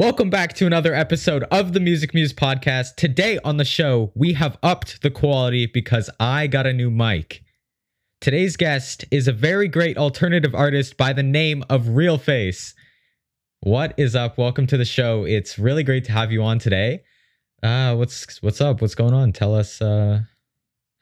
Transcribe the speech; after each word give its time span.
Welcome 0.00 0.30
back 0.30 0.54
to 0.54 0.64
another 0.66 0.94
episode 0.94 1.44
of 1.50 1.74
the 1.74 1.78
Music 1.78 2.14
Muse 2.14 2.32
podcast. 2.32 2.96
Today 2.96 3.38
on 3.44 3.58
the 3.58 3.66
show, 3.66 4.12
we 4.14 4.32
have 4.32 4.56
upped 4.62 5.02
the 5.02 5.10
quality 5.10 5.66
because 5.66 6.08
I 6.18 6.46
got 6.46 6.66
a 6.66 6.72
new 6.72 6.90
mic. 6.90 7.42
Today's 8.18 8.56
guest 8.56 9.04
is 9.10 9.28
a 9.28 9.32
very 9.32 9.68
great 9.68 9.98
alternative 9.98 10.54
artist 10.54 10.96
by 10.96 11.12
the 11.12 11.22
name 11.22 11.62
of 11.68 11.90
Real 11.90 12.16
Face. 12.16 12.72
What 13.60 13.92
is 13.98 14.16
up? 14.16 14.38
Welcome 14.38 14.66
to 14.68 14.78
the 14.78 14.86
show. 14.86 15.24
It's 15.24 15.58
really 15.58 15.82
great 15.82 16.06
to 16.06 16.12
have 16.12 16.32
you 16.32 16.42
on 16.44 16.58
today. 16.58 17.02
Uh, 17.62 17.94
what's 17.94 18.42
what's 18.42 18.62
up? 18.62 18.80
What's 18.80 18.94
going 18.94 19.12
on? 19.12 19.34
Tell 19.34 19.54
us 19.54 19.82
uh, 19.82 20.20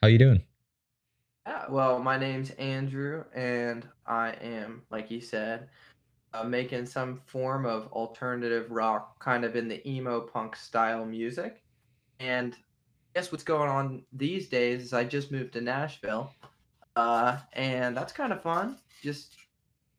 how 0.02 0.08
you 0.08 0.18
doing. 0.18 0.42
Yeah, 1.46 1.66
well, 1.70 2.00
my 2.00 2.18
name's 2.18 2.50
Andrew, 2.50 3.22
and 3.32 3.86
I 4.08 4.30
am, 4.42 4.82
like 4.90 5.08
you 5.12 5.20
said, 5.20 5.68
uh, 6.34 6.44
making 6.44 6.86
some 6.86 7.20
form 7.26 7.64
of 7.66 7.90
alternative 7.92 8.70
rock, 8.70 9.22
kind 9.22 9.44
of 9.44 9.56
in 9.56 9.68
the 9.68 9.86
emo 9.88 10.20
punk 10.20 10.56
style 10.56 11.04
music. 11.04 11.62
And 12.20 12.54
I 12.54 13.18
guess 13.18 13.32
what's 13.32 13.44
going 13.44 13.68
on 13.68 14.02
these 14.12 14.48
days 14.48 14.82
is 14.82 14.92
I 14.92 15.04
just 15.04 15.32
moved 15.32 15.52
to 15.54 15.60
Nashville, 15.60 16.32
uh, 16.96 17.38
and 17.52 17.96
that's 17.96 18.12
kind 18.12 18.32
of 18.32 18.42
fun. 18.42 18.78
Just 19.02 19.36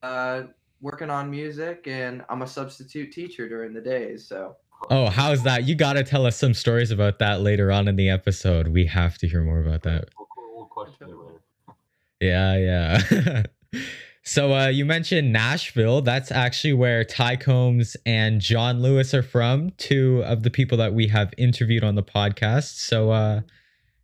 uh, 0.04 0.44
working 0.81 1.09
on 1.09 1.30
music, 1.31 1.88
and 1.88 2.23
I'm 2.30 2.41
a 2.41 2.48
substitute 2.48 3.12
teacher 3.12 3.49
during 3.49 3.73
the 3.73 3.82
days, 3.82 4.27
so. 4.27 4.55
Oh, 4.90 5.09
how's 5.09 5.43
that? 5.43 5.66
You 5.66 5.76
got 5.76 5.93
to 5.93 6.04
tell 6.04 6.26
us 6.26 6.38
some 6.38 6.54
stories 6.54 6.91
about 6.91 7.20
that 7.20 7.41
later 7.41 7.70
on 7.70 7.90
in 7.90 7.98
the 7.98 8.09
episode. 8.09 8.70
We 8.70 8.85
have 8.85 9.18
to 9.18 9.27
hear 9.27 9.41
more 9.43 9.59
about 9.59 9.84
that. 9.84 10.05
We'll, 10.18 10.27
we'll 10.55 10.66
question 10.66 11.09
you 11.09 11.21
later. 11.21 11.41
Yeah, 12.21 13.04
yeah. 13.73 13.82
so 14.23 14.54
uh, 14.54 14.68
you 14.68 14.86
mentioned 14.86 15.32
Nashville. 15.32 16.02
That's 16.02 16.32
actually 16.32 16.73
where 16.73 17.04
Ty 17.04 17.38
Combs 17.38 17.96
and 18.05 18.41
John 18.41 18.82
Lewis 18.82 19.14
are 19.14 19.23
from, 19.23 19.72
two 19.77 20.23
of 20.26 20.44
the 20.44 20.50
people 20.50 20.77
that 20.77 20.94
we 20.94 21.08
have 21.08 21.34
interviewed 21.38 21.84
on 21.84 21.96
the 21.96 22.04
podcast. 22.04 22.77
So 22.77 23.12
uh, 23.12 23.41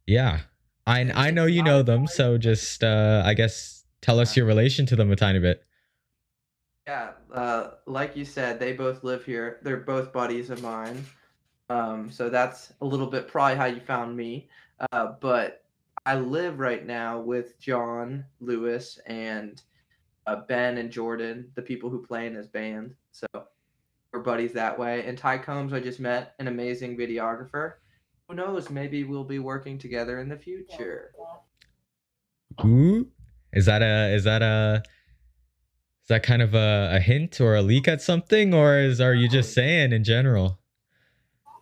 yeah, 0.08 0.42
I 0.88 1.12
I 1.14 1.31
know 1.31 1.45
you 1.45 1.64
know 1.64 1.84
them. 1.84 2.08
So 2.08 2.38
just 2.38 2.84
uh, 2.84 3.23
I 3.26 3.34
guess 3.34 3.84
tell 4.02 4.20
us 4.20 4.36
your 4.38 4.45
relation 4.45 4.86
to 4.88 4.95
them 4.95 5.12
a 5.12 5.16
tiny 5.16 5.39
bit. 5.39 5.64
Yeah, 6.88 7.11
uh, 7.34 7.72
like 7.88 8.16
you 8.16 8.26
said, 8.26 8.59
they 8.59 8.73
both 8.73 9.04
live 9.04 9.26
here. 9.26 9.59
They're 9.64 9.78
both 9.78 10.14
buddies 10.14 10.50
of 10.52 10.61
mine. 10.61 11.04
Um, 11.70 12.11
so 12.11 12.30
that's 12.30 12.73
a 12.82 12.86
little 12.86 13.08
bit 13.08 13.28
probably 13.28 13.58
how 13.58 13.66
you 13.66 13.80
found 13.80 14.16
me. 14.16 14.50
Uh, 14.92 15.14
but 15.20 15.64
I 16.06 16.16
live 16.16 16.59
right 16.59 16.86
now 16.86 17.20
with 17.20 17.59
John 17.59 18.26
Lewis 18.39 19.00
and 19.08 19.61
uh, 20.28 20.38
Ben 20.48 20.78
and 20.78 20.92
Jordan, 20.92 21.52
the 21.56 21.62
people 21.62 21.90
who 21.90 22.06
play 22.06 22.28
in 22.28 22.36
his 22.36 22.48
band. 22.48 22.95
So 23.12 23.28
we're 24.12 24.22
buddies 24.22 24.54
that 24.54 24.78
way. 24.78 25.06
And 25.06 25.17
Ty 25.17 25.40
Combs, 25.40 25.73
I 25.73 25.80
just 25.80 26.00
met, 26.00 26.36
an 26.40 26.48
amazing 26.48 26.98
videographer. 26.98 27.73
Who 28.28 28.36
knows? 28.36 28.70
Maybe 28.70 29.04
we'll 29.04 29.23
be 29.23 29.40
working 29.40 29.78
together 29.78 30.20
in 30.20 30.30
the 30.30 30.38
future. 30.38 31.12
Ooh, 32.64 33.08
is 33.54 33.66
that 33.66 33.82
a 33.82 34.14
is 34.16 34.23
that 34.23 34.42
a 34.42 34.82
is 36.04 36.08
that 36.08 36.23
kind 36.23 36.42
of 36.42 36.56
a, 36.56 36.92
a 36.94 37.00
hint 37.00 37.39
or 37.39 37.56
a 37.56 37.62
leak 37.62 37.88
at 37.88 38.02
something, 38.02 38.54
or 38.54 38.80
is 38.80 39.00
are 39.00 39.14
you 39.14 39.30
just 39.30 39.54
saying 39.54 39.92
in 39.92 40.04
general? 40.04 40.60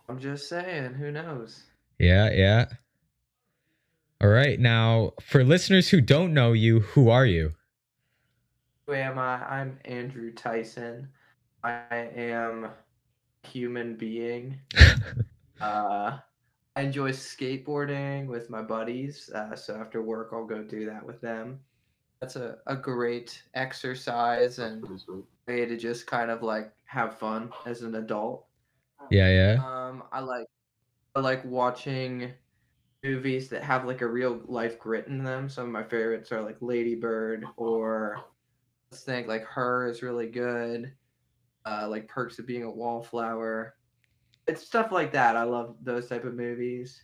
I'm 0.08 0.18
just 0.18 0.48
saying. 0.48 0.94
Who 0.94 1.10
knows? 1.10 1.64
Yeah, 1.98 2.30
yeah. 2.32 2.66
All 4.20 4.28
right. 4.28 4.58
Now, 4.58 5.12
for 5.20 5.44
listeners 5.44 5.90
who 5.90 6.00
don't 6.00 6.32
know 6.32 6.52
you, 6.52 6.80
who 6.80 7.10
are 7.10 7.26
you? 7.26 7.52
Who 8.86 8.92
am 8.94 9.18
I? 9.18 9.42
I'm 9.44 9.78
Andrew 9.84 10.32
Tyson. 10.32 11.08
I 11.62 11.78
am 11.90 12.70
human 13.42 13.96
being. 13.96 14.60
uh, 15.60 16.18
I 16.76 16.80
enjoy 16.82 17.12
skateboarding 17.12 18.26
with 18.26 18.50
my 18.50 18.62
buddies. 18.62 19.30
Uh, 19.34 19.56
so 19.56 19.76
after 19.76 20.02
work, 20.02 20.30
I'll 20.32 20.46
go 20.46 20.62
do 20.62 20.84
that 20.86 21.04
with 21.06 21.20
them. 21.20 21.60
That's 22.20 22.36
a, 22.36 22.58
a 22.66 22.76
great 22.76 23.42
exercise 23.54 24.58
and 24.58 24.82
Pretty 24.84 25.00
sweet. 25.02 25.24
way 25.46 25.66
to 25.66 25.76
just 25.76 26.06
kind 26.06 26.30
of 26.30 26.42
like 26.42 26.72
have 26.86 27.18
fun 27.18 27.50
as 27.64 27.82
an 27.82 27.94
adult. 27.94 28.46
Yeah, 29.10 29.28
yeah. 29.28 29.64
Um, 29.64 30.04
I 30.12 30.20
like 30.20 30.46
I 31.14 31.20
like 31.20 31.44
watching 31.44 32.32
movies 33.04 33.48
that 33.50 33.62
have 33.62 33.84
like 33.86 34.00
a 34.00 34.06
real 34.08 34.40
life 34.46 34.78
grit 34.78 35.06
in 35.06 35.22
them. 35.24 35.48
Some 35.48 35.66
of 35.66 35.70
my 35.72 35.82
favorites 35.84 36.32
are 36.32 36.42
like 36.42 36.56
Lady 36.60 36.94
Bird 36.94 37.44
or 37.56 38.16
let's 38.16 38.33
think 39.00 39.26
like 39.26 39.44
Her 39.44 39.88
is 39.88 40.02
really 40.02 40.28
good. 40.28 40.92
Uh, 41.66 41.86
like 41.88 42.06
Perks 42.08 42.38
of 42.38 42.46
Being 42.46 42.64
a 42.64 42.70
Wallflower. 42.70 43.74
It's 44.46 44.62
stuff 44.66 44.92
like 44.92 45.12
that. 45.12 45.36
I 45.36 45.44
love 45.44 45.76
those 45.82 46.08
type 46.08 46.24
of 46.24 46.34
movies. 46.34 47.02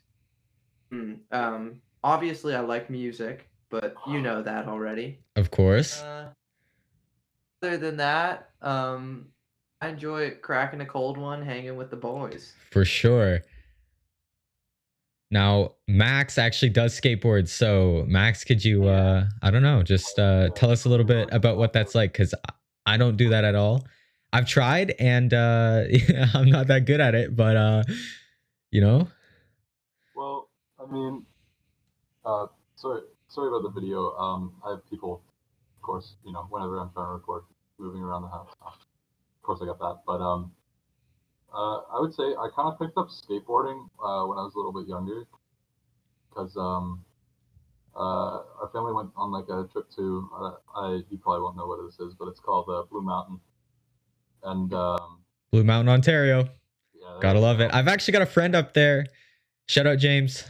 Hmm, 0.93 1.15
Um, 1.33 1.81
obviously 2.05 2.55
I 2.55 2.61
like 2.61 2.91
music, 2.91 3.49
but 3.71 3.95
you 4.07 4.21
know 4.23 4.43
that 4.43 4.67
already. 4.67 5.21
Of 5.37 5.51
course. 5.51 6.03
Uh, 6.03 6.29
other 7.63 7.77
than 7.79 7.97
that, 7.99 8.51
um, 8.63 9.29
I 9.81 9.89
enjoy 9.89 10.33
cracking 10.43 10.81
a 10.83 10.87
cold 10.87 11.17
one, 11.17 11.43
hanging 11.43 11.77
with 11.77 11.91
the 11.91 11.97
boys. 11.97 12.53
For 12.71 12.85
sure. 12.85 13.41
Now, 15.31 15.75
Max 15.87 16.39
actually 16.39 16.71
does 16.71 16.99
skateboard. 16.99 17.49
So, 17.49 18.05
Max, 18.09 18.43
could 18.43 18.65
you, 18.65 18.89
uh, 18.89 19.27
I 19.43 19.51
don't 19.51 19.63
know, 19.63 19.83
just 19.83 20.19
uh, 20.19 20.49
tell 20.51 20.71
us 20.71 20.85
a 20.85 20.89
little 20.89 21.07
bit 21.07 21.29
about 21.31 21.57
what 21.57 21.73
that's 21.73 21.95
like? 21.95 22.13
Because 22.13 22.35
I 22.85 22.97
don't 22.97 23.17
do 23.17 23.29
that 23.29 23.45
at 23.45 23.55
all. 23.55 23.87
I've 24.33 24.47
tried 24.47 24.95
and 24.99 25.33
uh, 25.33 25.85
I'm 26.35 26.51
not 26.51 26.67
that 26.67 26.85
good 26.85 27.01
at 27.01 27.15
it, 27.15 27.37
but, 27.37 27.57
uh, 27.57 27.85
you 28.71 28.81
know, 28.81 29.09
Well, 30.17 30.49
I 30.81 30.93
mean, 30.93 31.25
uh, 32.25 32.47
sorry, 32.75 33.03
sorry 33.29 33.49
about 33.49 33.63
the 33.63 33.81
video. 33.81 34.13
Um, 34.17 34.55
I 34.67 34.71
have 34.71 34.89
people, 34.91 35.23
of 35.77 35.83
course, 35.83 36.15
you 36.25 36.33
know, 36.33 36.47
whenever 36.51 36.79
I'm 36.79 36.91
trying 36.91 37.07
to 37.07 37.13
record, 37.13 37.43
moving 37.79 38.03
around 38.03 38.23
the 38.23 38.29
house. 38.29 38.49
Of 38.63 39.43
course, 39.43 39.61
I 39.63 39.67
got 39.67 39.79
that. 39.79 40.03
But 40.07 40.21
um, 40.21 40.53
uh, 41.53 41.79
I 41.93 42.01
would 42.01 42.15
say 42.15 42.23
I 42.23 42.49
kind 42.55 42.69
of 42.69 42.79
picked 42.79 42.97
up 42.97 43.09
skateboarding 43.09 43.89
uh, 44.03 44.27
when 44.27 44.39
I 44.39 44.43
was 44.43 44.53
a 44.55 44.59
little 44.59 44.73
bit 44.73 44.89
younger, 44.89 45.25
because 46.29 46.57
um, 46.57 47.05
uh, 47.95 48.43
our 48.61 48.71
family 48.73 48.93
went 48.93 49.11
on 49.17 49.31
like 49.33 49.49
a 49.49 49.69
trip 49.73 49.87
to. 49.97 50.29
Uh, 50.35 50.53
I 50.77 51.01
you 51.11 51.19
probably 51.19 51.43
won't 51.43 51.57
know 51.57 51.67
what 51.67 51.85
this 51.85 51.99
is, 51.99 52.15
but 52.15 52.29
it's 52.29 52.41
called 52.41 52.69
uh, 52.69 52.83
Blue 52.91 53.03
Mountain, 53.03 53.41
and 54.45 54.73
um, 54.73 55.19
Blue 55.51 55.65
Mountain, 55.65 55.93
Ontario. 55.93 56.49
yeah, 56.95 57.19
Gotta 57.21 57.41
love 57.41 57.61
it. 57.61 57.71
I've 57.75 57.89
actually 57.89 58.13
got 58.13 58.23
a 58.23 58.27
friend 58.27 58.55
up 58.55 58.75
there. 58.75 59.07
Shout 59.67 59.87
out, 59.87 59.99
James. 59.99 60.45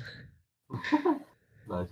nice. 1.69 1.89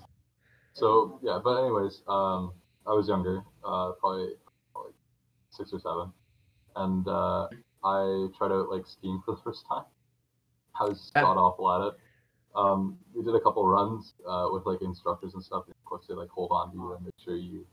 So 0.74 1.18
yeah, 1.22 1.41
but 1.42 1.62
anyways, 1.62 2.02
um, 2.08 2.52
I 2.86 2.92
was 2.92 3.08
younger, 3.08 3.42
uh, 3.64 3.92
probably 4.00 4.28
like 4.74 4.94
six 5.50 5.72
or 5.72 5.80
seven, 5.80 6.12
and 6.76 7.08
uh, 7.08 7.48
I 7.88 8.28
tried 8.37 8.53
out 8.53 8.71
like 8.71 8.87
skiing 8.87 9.22
for 9.25 9.34
the 9.34 9.41
first 9.43 9.65
time. 9.69 9.84
I 10.78 10.84
was 10.84 11.10
god 11.15 11.37
awful 11.37 11.72
at 11.72 11.88
it. 11.88 11.94
Um, 12.54 12.99
we 13.15 13.25
did 13.25 13.34
a 13.34 13.41
couple 13.41 13.66
runs 13.66 14.15
uh, 14.28 14.49
with 14.50 14.66
like 14.66 14.82
instructors 14.82 15.34
and 15.34 15.43
stuff. 15.43 15.65
Of 15.69 15.84
course, 15.84 16.04
they 16.09 16.15
like 16.15 16.28
hold 16.28 16.50
on 16.53 16.71
to 16.72 16.77
you 16.77 16.94
and 16.94 17.04
make 17.04 17.15
sure 17.25 17.37
you 17.37 17.66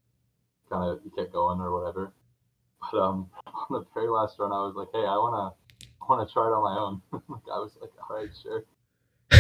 kind 0.69 0.89
of 0.89 0.99
you 1.03 1.11
get 1.15 1.31
going 1.31 1.59
or 1.59 1.77
whatever. 1.77 2.13
But 2.79 2.99
um, 2.99 3.29
on 3.47 3.67
the 3.69 3.85
very 3.93 4.09
last 4.09 4.37
run, 4.39 4.51
I 4.51 4.63
was 4.65 4.75
like, 4.75 4.89
"Hey, 4.93 5.05
I 5.05 5.17
wanna, 5.17 5.53
I 6.01 6.05
wanna 6.07 6.27
try 6.31 6.47
it 6.47 6.53
on 6.53 6.63
my 6.63 6.79
own." 6.79 7.01
like, 7.29 7.43
I 7.53 7.59
was 7.59 7.77
like, 7.81 7.91
"All 8.09 8.15
right, 8.15 8.29
sure." 8.41 8.63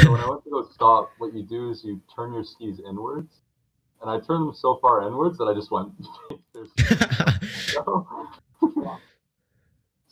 So 0.01 0.11
when 0.11 0.19
I 0.19 0.27
went 0.27 0.43
to 0.43 0.49
go 0.49 0.67
stop, 0.73 1.11
what 1.19 1.33
you 1.33 1.43
do 1.43 1.69
is 1.69 1.83
you 1.83 2.01
turn 2.15 2.33
your 2.33 2.43
skis 2.43 2.81
inwards, 2.87 3.41
and 4.01 4.09
I 4.09 4.15
turned 4.15 4.47
them 4.47 4.53
so 4.53 4.79
far 4.81 5.07
inwards 5.07 5.37
that 5.37 5.45
I 5.45 5.53
just 5.53 5.71
went. 5.71 5.91
so, 7.71 8.07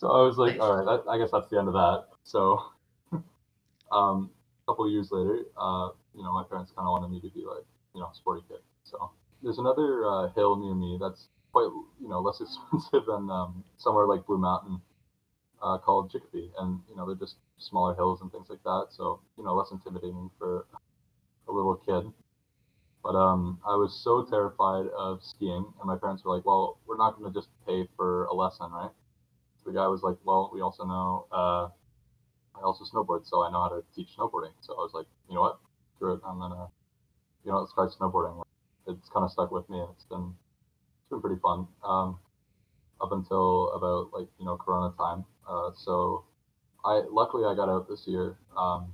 so 0.04 0.12
I 0.12 0.22
was 0.28 0.38
like, 0.38 0.58
Nice. 0.58 0.60
all 0.60 0.76
right, 0.76 0.86
that, 0.86 1.10
I 1.10 1.18
guess 1.18 1.32
that's 1.32 1.48
the 1.50 1.58
end 1.58 1.70
of 1.70 1.74
that. 1.76 2.08
So, 2.26 2.60
um, 3.92 4.30
a 4.64 4.72
couple 4.72 4.86
of 4.86 4.92
years 4.92 5.10
later, 5.12 5.46
uh, 5.56 5.90
you 6.14 6.24
know, 6.24 6.34
my 6.34 6.44
parents 6.44 6.74
kind 6.76 6.86
of 6.86 6.92
wanted 6.92 7.10
me 7.10 7.22
to 7.22 7.34
be 7.34 7.46
like, 7.48 7.64
you 7.96 8.02
know, 8.02 8.08
a 8.08 8.16
sporty 8.16 8.44
kid. 8.50 8.60
So 8.84 9.12
there's 9.42 9.60
another 9.60 10.06
uh, 10.06 10.28
hill 10.36 10.58
near 10.58 10.76
me 10.76 10.98
that's 11.00 11.30
quite, 11.54 11.72
you 12.02 12.10
know, 12.10 12.20
less 12.20 12.42
expensive 12.44 13.06
than 13.08 13.30
um, 13.32 13.64
somewhere 13.78 14.06
like 14.06 14.26
Blue 14.28 14.38
Mountain, 14.38 14.82
uh, 15.62 15.78
called 15.78 16.12
Chicopee, 16.12 16.52
and 16.60 16.82
you 16.90 16.98
know, 16.98 17.06
they're 17.06 17.16
just 17.16 17.38
smaller 17.58 17.96
hills 17.96 18.20
and 18.22 18.30
things 18.30 18.48
like 18.50 18.62
that. 18.64 18.88
So 18.90 19.22
you 19.38 19.46
know, 19.46 19.56
less 19.56 19.72
intimidating 19.72 20.30
for 20.38 20.66
a 21.48 21.52
little 21.54 21.76
kid. 21.76 22.12
But 23.02 23.16
um, 23.16 23.60
I 23.66 23.76
was 23.76 23.94
so 24.04 24.24
terrified 24.30 24.88
of 24.98 25.24
skiing, 25.24 25.66
and 25.80 25.88
my 25.88 25.96
parents 25.96 26.26
were 26.26 26.36
like, 26.36 26.46
"Well, 26.46 26.80
we're 26.88 26.98
not 26.98 27.18
going 27.18 27.32
to 27.32 27.38
just 27.38 27.48
pay 27.66 27.88
for 27.96 28.26
a 28.26 28.34
lesson, 28.34 28.70
right?" 28.72 28.92
The 29.66 29.72
guy 29.72 29.88
was 29.88 30.02
like, 30.04 30.18
"Well, 30.24 30.52
we 30.54 30.62
also 30.62 30.86
know 30.86 31.28
uh, 31.32 31.70
I 32.56 32.62
also 32.62 32.84
snowboard, 32.86 33.26
so 33.26 33.44
I 33.44 33.52
know 33.52 33.62
how 33.62 33.70
to 33.70 33.84
teach 33.96 34.10
snowboarding." 34.18 34.54
So 34.62 34.74
I 34.74 34.84
was 34.84 34.92
like, 34.94 35.08
"You 35.30 35.36
know 35.36 35.42
what? 35.42 35.60
Screw 35.96 36.14
it. 36.14 36.22
I'm 36.26 36.40
gonna, 36.40 36.68
you 37.46 37.52
know, 37.52 37.60
let's 37.60 37.74
try 37.74 37.86
snowboarding." 37.86 38.42
It's 38.88 39.10
kind 39.10 39.24
of 39.24 39.32
stuck 39.32 39.52
with 39.52 39.70
me, 39.70 39.80
and 39.80 39.90
it's 39.96 40.06
been 40.06 40.34
it's 41.02 41.10
been 41.10 41.22
pretty 41.22 41.40
fun 41.42 41.68
um, 41.84 42.20
up 43.02 43.12
until 43.12 43.72
about 43.72 44.12
like 44.14 44.28
you 44.40 44.46
know 44.46 44.58
Corona 44.58 44.94
time. 44.98 45.26
Uh, 45.48 45.72
so 45.76 46.26
I 46.86 47.04
luckily 47.10 47.46
I 47.46 47.56
got 47.56 47.70
out 47.70 47.88
this 47.88 48.04
year. 48.08 48.38
Um, 48.58 48.92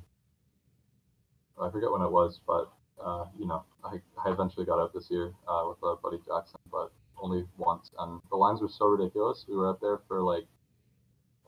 I 1.61 1.69
forget 1.69 1.91
when 1.91 2.01
it 2.01 2.11
was, 2.11 2.39
but 2.47 2.71
uh, 3.03 3.25
you 3.37 3.47
know, 3.47 3.63
I, 3.83 3.97
I 4.25 4.31
eventually 4.31 4.65
got 4.65 4.79
out 4.79 4.93
this 4.93 5.07
year 5.09 5.33
uh, 5.47 5.65
with 5.69 5.77
uh, 5.83 5.95
Buddy 6.01 6.17
Jackson, 6.27 6.59
but 6.71 6.91
only 7.17 7.45
once. 7.57 7.91
And 7.99 8.21
the 8.29 8.37
lines 8.37 8.61
were 8.61 8.69
so 8.69 8.85
ridiculous. 8.87 9.45
We 9.47 9.55
were 9.55 9.69
out 9.69 9.81
there 9.81 9.99
for 10.07 10.21
like, 10.21 10.45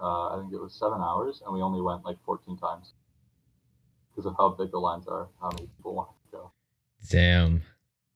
uh, 0.02 0.36
I 0.36 0.40
think 0.42 0.54
it 0.54 0.60
was 0.62 0.74
seven 0.74 1.00
hours, 1.02 1.42
and 1.46 1.54
we 1.54 1.62
only 1.62 1.82
went 1.82 2.04
like 2.04 2.18
14 2.26 2.58
times 2.58 2.94
because 4.12 4.26
of 4.26 4.36
how 4.38 4.50
big 4.50 4.72
the 4.72 4.80
lines 4.80 5.08
are, 5.08 5.28
how 5.42 5.50
many 5.52 5.68
people 5.78 5.94
want 5.96 6.10
to 6.32 6.38
go. 6.38 6.52
Damn. 7.10 7.62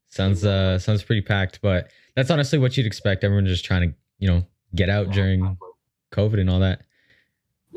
Sounds 0.09 0.45
uh 0.45 0.79
sounds 0.79 1.03
pretty 1.03 1.21
packed, 1.21 1.59
but 1.61 1.91
that's 2.15 2.29
honestly 2.31 2.57
what 2.57 2.77
you'd 2.77 2.85
expect. 2.85 3.23
Everyone's 3.23 3.49
just 3.49 3.65
trying 3.65 3.89
to, 3.89 3.95
you 4.17 4.29
know, 4.29 4.43
get 4.73 4.89
out 4.89 5.07
Yeah, 5.07 5.13
during 5.13 5.39
exactly. 5.41 5.67
COVID 6.13 6.39
and 6.39 6.49
all 6.49 6.59
that. 6.61 6.81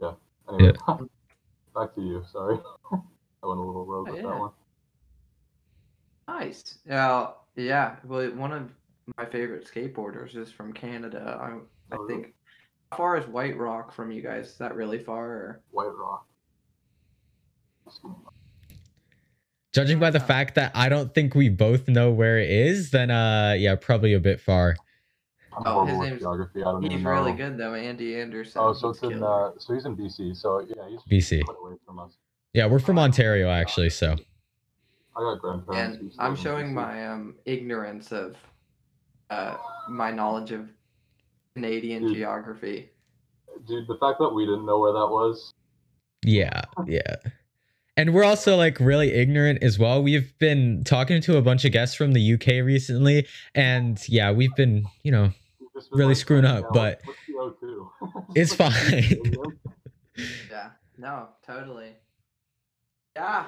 Yeah. 0.01 0.13
Anyway, 0.53 0.73
back 1.75 1.95
to 1.97 2.01
you. 2.01 2.23
Sorry, 2.31 2.57
I 2.93 2.97
went 3.47 3.59
a 3.59 3.63
little 3.63 3.85
rogue 3.85 4.09
Oh, 4.09 4.13
with 4.13 4.23
yeah. 4.23 4.31
that 4.31 4.39
one. 4.39 4.51
Nice. 6.29 6.79
Yeah, 6.87 7.29
yeah. 7.57 7.97
Well, 8.05 8.31
one 8.33 8.53
of 8.53 8.71
my 9.17 9.25
favorite 9.27 9.69
skateboarders 9.73 10.37
is 10.37 10.51
from 10.53 10.73
Canada. 10.73 11.39
I, 11.41 11.95
I 11.95 11.99
Oh, 11.99 12.07
think. 12.07 12.35
How 12.91 12.97
far 12.97 13.17
is 13.19 13.27
White 13.27 13.57
Rock 13.59 13.93
from 13.93 14.11
you 14.11 14.23
guys? 14.23 14.47
Is 14.49 14.59
that 14.59 14.75
really 14.75 14.99
far? 14.99 15.27
Or? 15.27 15.61
White 15.71 15.93
Rock. 15.95 16.27
Judging 19.73 19.99
by 19.99 20.11
the 20.11 20.21
fact 20.21 20.55
that 20.55 20.73
I 20.75 20.89
don't 20.89 21.15
think 21.15 21.35
we 21.35 21.49
both 21.49 21.89
know 21.89 22.11
where 22.11 22.39
it 22.39 22.51
is, 22.51 22.91
then 22.91 23.11
uh 23.11 23.55
yeah, 23.59 23.77
probably 23.77 24.15
a 24.15 24.21
bit 24.21 24.41
far. 24.41 24.77
I'm 25.57 25.63
Oh, 25.67 25.85
his 25.85 25.95
horrible 25.95 25.99
with 26.01 26.09
name's- 26.11 26.21
geography. 26.23 26.61
I 26.61 26.65
don't 26.65 26.83
He's 26.83 26.93
even 26.93 27.05
really 27.07 27.31
know. 27.33 27.37
good 27.37 27.59
though, 27.59 27.75
Andy 27.75 28.21
Anderson. 28.21 28.61
Oh, 28.65 28.73
so 28.73 28.89
He's 28.93 29.03
it's 29.03 29.13
in 29.13 29.23
uh, 29.23 29.51
so 29.59 29.75
he's 29.75 29.85
in 29.85 29.97
BC. 29.97 30.37
So 30.37 30.61
yeah, 30.61 30.89
he's 30.89 31.03
BC. 31.03 31.43
away 31.47 31.77
from 31.85 31.99
us. 31.99 32.17
Yeah, 32.55 32.67
we're 32.67 32.79
from 32.79 32.99
Ontario 32.99 33.51
actually, 33.51 33.91
so 33.91 34.17
I 35.17 35.21
got 35.21 35.39
grandparents. 35.41 35.99
And 35.99 36.13
I'm 36.19 36.37
showing 36.37 36.73
my 36.75 37.07
um 37.07 37.37
ignorance 37.45 38.13
of 38.13 38.37
uh 39.31 39.57
my 39.89 40.11
knowledge 40.11 40.53
of 40.53 40.69
Canadian 41.55 42.03
Dude. 42.03 42.17
geography. 42.17 42.91
dude. 43.67 43.87
The 43.89 43.97
fact 44.01 44.19
that 44.21 44.31
we 44.31 44.45
didn't 44.45 44.67
know 44.67 44.79
where 44.79 44.93
that 44.93 45.09
was. 45.09 45.53
yeah, 46.25 46.63
yeah. 46.87 47.17
And 47.97 48.15
we're 48.15 48.23
also 48.25 48.57
like 48.57 48.79
really 48.79 49.13
ignorant 49.13 49.61
as 49.63 49.77
well. 49.79 50.01
We've 50.03 50.33
been 50.39 50.85
talking 50.85 51.21
to 51.23 51.37
a 51.37 51.43
bunch 51.43 51.65
of 51.65 51.73
guests 51.73 51.97
from 51.97 52.13
the 52.13 52.35
UK 52.35 52.65
recently, 52.65 53.27
and 53.57 54.01
yeah, 54.09 54.31
we've 54.31 54.55
been, 54.55 54.85
you 55.03 55.11
know, 55.11 55.33
been 55.75 55.83
Really 55.93 56.09
like, 56.09 56.17
screwing 56.17 56.45
up, 56.45 56.65
what's- 56.71 56.75
but 56.75 57.01
what's 57.35 57.61
the 57.61 57.67
O2? 57.67 58.25
it's 58.37 58.55
fine. 58.55 59.23
Yeah. 60.51 60.71
No, 60.97 61.29
totally. 61.47 61.93
Yeah. 63.15 63.47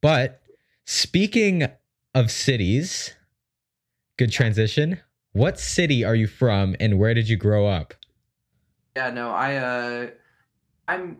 But 0.00 0.40
speaking 0.86 1.68
of 2.14 2.30
cities, 2.30 3.14
good 4.16 4.32
transition. 4.32 5.00
What 5.32 5.58
city 5.58 6.04
are 6.04 6.14
you 6.14 6.26
from 6.26 6.76
and 6.78 6.98
where 6.98 7.14
did 7.14 7.30
you 7.30 7.36
grow 7.38 7.66
up? 7.66 7.94
Yeah, 8.96 9.10
no, 9.10 9.30
I 9.30 9.56
uh 9.56 10.10
I'm 10.88 11.18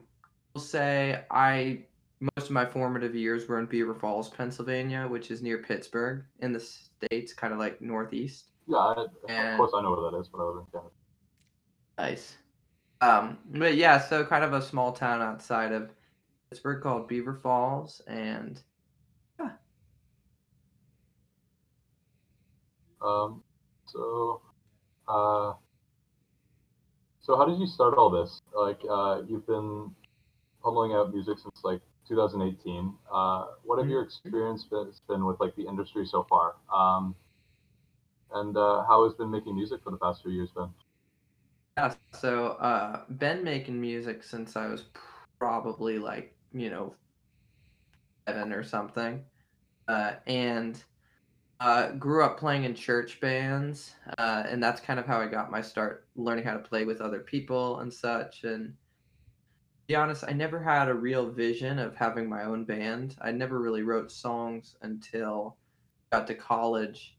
will 0.55 0.61
say 0.63 1.25
I 1.31 1.85
most 2.37 2.47
of 2.47 2.51
my 2.53 2.67
formative 2.67 3.15
years 3.15 3.47
were 3.49 3.59
in 3.61 3.67
Beaver 3.67 3.95
Falls, 3.95 4.29
Pennsylvania, 4.29 5.07
which 5.07 5.31
is 5.31 5.43
near 5.43 5.59
Pittsburgh 5.63 6.25
in 6.41 6.53
the 6.53 6.61
states, 6.61 7.33
kind 7.33 7.53
of 7.53 7.59
like 7.61 7.81
northeast. 7.81 8.51
Yeah, 8.67 8.77
I, 8.79 9.07
And- 9.29 9.49
of 9.55 9.57
course 9.59 9.73
I 9.75 9.83
know 9.83 9.91
where 9.93 10.11
that 10.11 10.19
is, 10.19 10.29
but 10.29 10.39
I 10.39 10.45
live 10.45 10.57
in 10.59 10.67
Canada. 10.73 10.91
Nice. 11.99 12.37
Um, 13.01 13.39
but 13.47 13.77
yeah, 13.77 13.99
so 14.01 14.25
kind 14.25 14.45
of 14.45 14.53
a 14.53 14.63
small 14.63 14.93
town 14.93 15.23
outside 15.23 15.73
of 15.73 15.95
Pittsburgh 16.51 16.83
called 16.83 17.09
Beaver 17.09 17.35
Falls, 17.35 18.01
and 18.09 18.63
Um, 23.01 23.43
so, 23.93 24.41
uh, 25.09 25.55
so 27.21 27.37
how 27.37 27.45
did 27.47 27.59
you 27.59 27.67
start 27.67 27.95
all 27.97 28.11
this? 28.11 28.41
Like, 28.55 28.81
uh, 28.89 29.23
you've 29.29 29.47
been 29.47 29.91
pummeling 30.63 30.93
out 30.93 31.13
music 31.15 31.39
since 31.39 31.61
like 31.65 31.81
2018. 32.09 32.95
Uh, 33.13 33.47
what 33.65 33.79
have 33.79 33.89
your 33.89 34.03
experience 34.03 34.65
been, 34.65 34.91
been 35.09 35.25
with 35.27 35.41
like 35.41 35.55
the 35.57 35.67
industry 35.67 36.07
so 36.07 36.25
far? 36.29 36.55
Um, 36.73 37.15
and 38.35 38.57
uh, 38.57 38.85
how 38.87 39.05
has 39.05 39.15
been 39.15 39.31
making 39.31 39.55
music 39.57 39.83
for 39.83 39.91
the 39.91 39.99
past 39.99 40.23
few 40.23 40.33
years 40.33 40.51
been? 40.53 40.71
yeah, 41.77 41.95
so 42.13 42.49
uh, 42.61 43.05
been 43.09 43.45
making 43.45 43.81
music 43.81 44.23
since 44.23 44.57
I 44.57 44.67
was 44.69 44.85
probably 45.39 45.99
like 45.99 46.35
you 46.53 46.71
know 46.71 46.95
seven 48.29 48.53
or 48.53 48.63
something, 48.63 49.25
uh, 49.89 50.15
and 50.27 50.83
uh, 51.61 51.91
grew 51.93 52.25
up 52.25 52.39
playing 52.39 52.65
in 52.65 52.75
church 52.75 53.21
bands, 53.21 53.95
uh, 54.19 54.45
and 54.47 54.63
that's 54.63 54.81
kind 54.81 55.01
of 55.01 55.07
how 55.07 55.21
I 55.21 55.27
got 55.27 55.51
my 55.51 55.61
start 55.61 56.07
learning 56.15 56.45
how 56.45 56.53
to 56.55 56.61
play 56.61 56.85
with 56.85 57.01
other 57.01 57.19
people 57.19 57.81
and 57.81 57.93
such. 57.93 58.45
And 58.45 58.69
to 58.69 58.75
be 59.89 59.97
honest, 59.97 60.25
I 60.27 60.33
never 60.33 60.63
had 60.63 60.89
a 60.89 60.95
real 60.95 61.31
vision 61.31 61.81
of 61.81 61.97
having 61.97 62.29
my 62.29 62.45
own 62.45 62.65
band. 62.65 63.17
I 63.21 63.33
never 63.33 63.61
really 63.61 63.83
wrote 63.83 64.13
songs 64.13 64.77
until 64.83 65.57
I 66.13 66.19
got 66.19 66.27
to 66.29 66.35
college, 66.35 67.17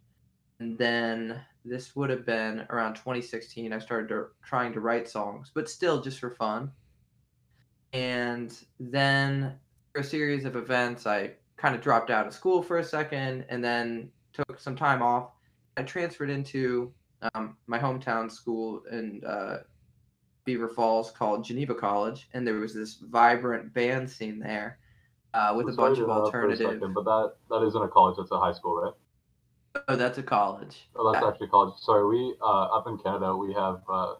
and 0.59 0.77
then 0.77 1.41
this 1.65 1.95
would 1.97 2.09
have 2.09 2.25
been 2.25 2.65
around 2.69 2.95
2016. 2.95 3.73
I 3.73 3.79
started 3.79 4.07
to, 4.09 4.27
trying 4.43 4.71
to 4.73 4.79
write 4.79 5.09
songs, 5.09 5.51
but 5.53 5.69
still 5.69 6.01
just 6.01 6.19
for 6.19 6.31
fun. 6.31 6.71
And 7.91 8.57
then 8.79 9.55
for 9.91 9.99
a 9.99 10.03
series 10.03 10.45
of 10.45 10.55
events, 10.55 11.05
I 11.05 11.31
kind 11.57 11.75
of 11.75 11.81
dropped 11.81 12.09
out 12.09 12.25
of 12.25 12.33
school 12.33 12.63
for 12.63 12.77
a 12.77 12.83
second 12.83 13.45
and 13.49 13.61
then 13.61 14.09
took 14.47 14.59
some 14.59 14.75
time 14.75 15.01
off. 15.01 15.31
I 15.77 15.83
transferred 15.83 16.29
into 16.29 16.93
um, 17.33 17.57
my 17.67 17.79
hometown 17.79 18.31
school 18.31 18.83
in 18.91 19.23
uh, 19.25 19.59
Beaver 20.45 20.69
Falls 20.69 21.11
called 21.11 21.43
Geneva 21.43 21.75
College, 21.75 22.27
and 22.33 22.45
there 22.45 22.55
was 22.55 22.73
this 22.73 22.95
vibrant 22.95 23.73
band 23.73 24.09
scene 24.09 24.39
there 24.39 24.79
uh, 25.33 25.53
with 25.55 25.69
a 25.69 25.73
bunch 25.73 25.97
of 25.97 26.05
interrupt 26.05 26.25
alternative. 26.25 26.73
second, 26.73 26.93
but 26.93 27.05
that 27.05 27.33
that 27.49 27.63
isn't 27.65 27.81
a 27.81 27.87
college; 27.87 28.17
that's 28.17 28.31
a 28.31 28.39
high 28.39 28.53
school, 28.53 28.75
right? 28.81 28.93
Oh, 29.87 29.95
that's 29.95 30.17
a 30.17 30.23
college. 30.23 30.89
Oh, 30.95 31.11
that's 31.11 31.23
Yeah. 31.23 31.29
actually 31.29 31.47
college. 31.47 31.79
Sorry, 31.79 32.05
we 32.07 32.35
uh, 32.41 32.45
up 32.77 32.87
in 32.87 32.97
Canada 32.97 33.35
we 33.35 33.53
have 33.53 33.81
uh, 33.89 34.15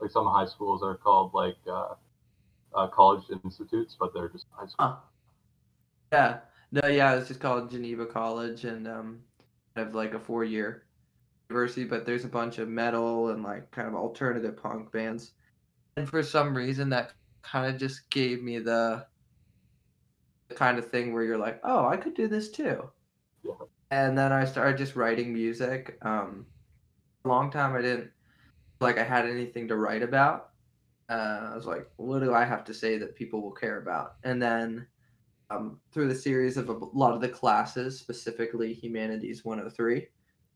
like 0.00 0.10
some 0.10 0.26
high 0.26 0.46
schools 0.46 0.82
are 0.82 0.96
called 0.96 1.32
like 1.34 1.56
uh, 1.66 1.94
uh, 2.74 2.88
college 2.88 3.24
institutes, 3.44 3.96
but 3.98 4.12
they're 4.14 4.28
just 4.28 4.46
high 4.52 4.66
school. 4.66 4.86
Huh. 4.86 4.96
Yeah. 6.12 6.38
No, 6.72 6.86
yeah, 6.86 7.14
it's 7.16 7.28
just 7.28 7.40
called 7.40 7.70
Geneva 7.70 8.06
College 8.06 8.64
and 8.64 8.86
um 8.86 9.20
of 9.76 9.94
like 9.94 10.14
a 10.14 10.20
four 10.20 10.44
year 10.44 10.86
university, 11.48 11.84
but 11.84 12.06
there's 12.06 12.24
a 12.24 12.28
bunch 12.28 12.58
of 12.58 12.68
metal 12.68 13.30
and 13.30 13.42
like 13.42 13.70
kind 13.70 13.88
of 13.88 13.94
alternative 13.94 14.56
punk 14.56 14.92
bands. 14.92 15.32
And 15.96 16.08
for 16.08 16.22
some 16.22 16.56
reason 16.56 16.88
that 16.90 17.12
kind 17.42 17.72
of 17.72 17.80
just 17.80 18.08
gave 18.10 18.42
me 18.42 18.58
the 18.58 19.06
the 20.48 20.54
kind 20.54 20.78
of 20.78 20.90
thing 20.90 21.12
where 21.12 21.22
you're 21.22 21.38
like, 21.38 21.60
oh, 21.62 21.86
I 21.86 21.96
could 21.96 22.14
do 22.14 22.26
this 22.28 22.50
too. 22.50 22.90
And 23.90 24.16
then 24.16 24.32
I 24.32 24.44
started 24.44 24.78
just 24.78 24.96
writing 24.96 25.32
music. 25.32 25.98
Um 26.02 26.46
a 27.24 27.28
long 27.28 27.50
time 27.50 27.74
I 27.74 27.82
didn't 27.82 28.10
like 28.80 28.98
I 28.98 29.04
had 29.04 29.26
anything 29.26 29.68
to 29.68 29.76
write 29.76 30.02
about. 30.02 30.50
Uh, 31.08 31.50
I 31.52 31.56
was 31.56 31.66
like, 31.66 31.90
what 31.96 32.20
do 32.20 32.32
I 32.32 32.44
have 32.44 32.64
to 32.64 32.74
say 32.74 32.96
that 32.98 33.16
people 33.16 33.42
will 33.42 33.50
care 33.50 33.78
about? 33.78 34.14
And 34.22 34.40
then 34.40 34.86
um, 35.50 35.80
through 35.92 36.08
the 36.08 36.14
series 36.14 36.56
of 36.56 36.68
a 36.68 36.72
lot 36.72 37.12
of 37.12 37.20
the 37.20 37.28
classes, 37.28 37.98
specifically 37.98 38.72
Humanities 38.72 39.44
103, 39.44 40.06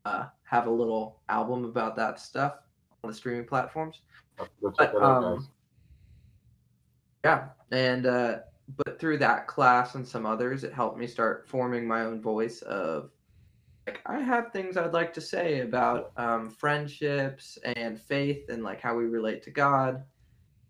uh, 0.05 0.27
have 0.45 0.67
a 0.67 0.71
little 0.71 1.21
album 1.29 1.65
about 1.65 1.97
that 1.97 2.21
stuff 2.21 2.55
on 3.03 3.11
the 3.11 3.15
streaming 3.15 3.47
platforms. 3.47 4.01
But, 4.79 4.95
um. 4.97 5.49
Yeah, 7.25 7.49
and 7.71 8.07
uh, 8.07 8.39
but 8.77 9.01
through 9.01 9.19
that 9.19 9.47
class 9.47 9.95
and 9.95 10.07
some 10.07 10.27
others, 10.27 10.63
it 10.63 10.73
helped 10.73 10.99
me 10.99 11.07
start 11.07 11.49
forming 11.49 11.87
my 11.87 12.03
own 12.03 12.21
voice 12.21 12.61
of 12.63 13.11
like 13.87 14.01
I 14.07 14.21
have 14.21 14.53
things 14.53 14.77
I'd 14.77 14.93
like 14.93 15.13
to 15.15 15.21
say 15.21 15.61
about 15.61 16.13
um, 16.17 16.51
friendships 16.51 17.59
and 17.65 18.01
faith 18.01 18.49
and 18.49 18.63
like 18.63 18.81
how 18.81 18.95
we 18.97 19.05
relate 19.05 19.43
to 19.45 19.51
God, 19.51 20.05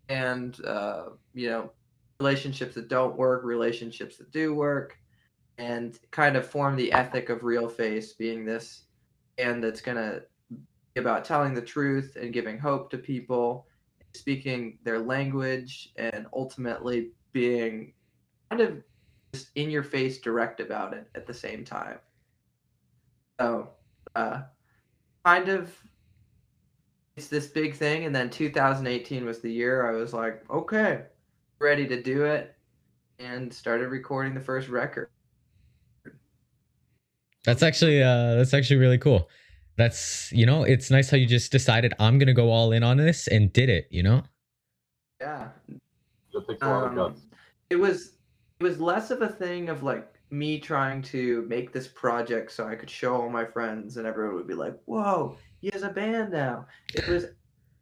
and 0.09 0.63
uh, 0.65 1.09
you 1.33 1.49
know 1.49 1.71
relationships 2.19 2.75
that 2.75 2.87
don't 2.87 3.17
work, 3.17 3.43
relationships 3.43 4.17
that 4.17 4.31
do 4.31 4.53
work, 4.53 4.97
and 5.57 5.99
kind 6.11 6.35
of 6.35 6.47
form 6.47 6.75
the 6.75 6.91
ethic 6.91 7.29
of 7.29 7.43
Real 7.43 7.69
Face 7.69 8.13
being 8.13 8.45
this 8.45 8.83
and 9.37 9.63
that's 9.63 9.81
gonna 9.81 10.21
be 10.49 11.01
about 11.01 11.25
telling 11.25 11.53
the 11.53 11.61
truth 11.61 12.17
and 12.19 12.33
giving 12.33 12.57
hope 12.57 12.89
to 12.89 12.97
people 12.97 13.67
speaking 14.13 14.77
their 14.83 14.99
language 14.99 15.91
and 15.97 16.25
ultimately 16.33 17.11
being 17.33 17.93
kind 18.49 18.61
of 18.61 18.81
just 19.33 19.49
in 19.55 19.69
your 19.69 19.83
face 19.83 20.19
direct 20.19 20.61
about 20.61 20.93
it 20.93 21.07
at 21.15 21.27
the 21.27 21.33
same 21.33 21.65
time. 21.65 21.99
So, 23.39 23.71
uh, 24.15 24.43
kind 25.25 25.49
of, 25.49 25.75
it's 27.17 27.27
this 27.27 27.47
big 27.47 27.75
thing. 27.75 28.05
And 28.05 28.15
then 28.15 28.29
2018 28.29 29.25
was 29.25 29.41
the 29.41 29.51
year 29.51 29.89
I 29.89 29.99
was 29.99 30.13
like, 30.13 30.49
okay, 30.49 31.03
ready 31.59 31.87
to 31.87 32.01
do 32.01 32.25
it, 32.25 32.55
and 33.19 33.53
started 33.53 33.89
recording 33.89 34.33
the 34.33 34.41
first 34.41 34.69
record. 34.69 35.09
That's 37.45 37.63
actually 37.63 38.01
uh 38.01 38.35
that's 38.35 38.53
actually 38.53 38.77
really 38.77 38.97
cool. 38.97 39.29
That's 39.77 40.31
you 40.31 40.45
know, 40.45 40.63
it's 40.63 40.89
nice 40.89 41.09
how 41.09 41.17
you 41.17 41.27
just 41.27 41.51
decided 41.51 41.93
I'm 41.99 42.17
gonna 42.17 42.33
go 42.33 42.49
all 42.51 42.71
in 42.71 42.83
on 42.83 42.97
this 42.97 43.27
and 43.27 43.51
did 43.53 43.69
it, 43.69 43.87
you 43.91 44.03
know? 44.03 44.23
Yeah, 45.21 45.49
That 46.33 46.47
takes 46.47 46.63
a 46.63 46.67
lot 46.67 46.83
of 46.83 46.97
um, 46.97 47.15
it 47.69 47.75
was 47.77 48.17
it 48.59 48.63
was 48.63 48.79
less 48.79 49.11
of 49.11 49.21
a 49.21 49.29
thing 49.29 49.69
of 49.69 49.83
like 49.83 50.07
me 50.31 50.59
trying 50.59 51.01
to 51.03 51.43
make 51.43 51.71
this 51.71 51.87
project 51.87 52.51
so 52.51 52.67
I 52.67 52.75
could 52.75 52.89
show 52.89 53.15
all 53.15 53.29
my 53.29 53.45
friends 53.45 53.97
and 53.97 54.07
everyone 54.07 54.35
would 54.35 54.47
be 54.47 54.55
like, 54.55 54.75
"Whoa, 54.85 55.37
he 55.61 55.69
has 55.73 55.83
a 55.83 55.89
band 55.89 56.31
now." 56.31 56.67
It 56.93 57.07
was 57.07 57.27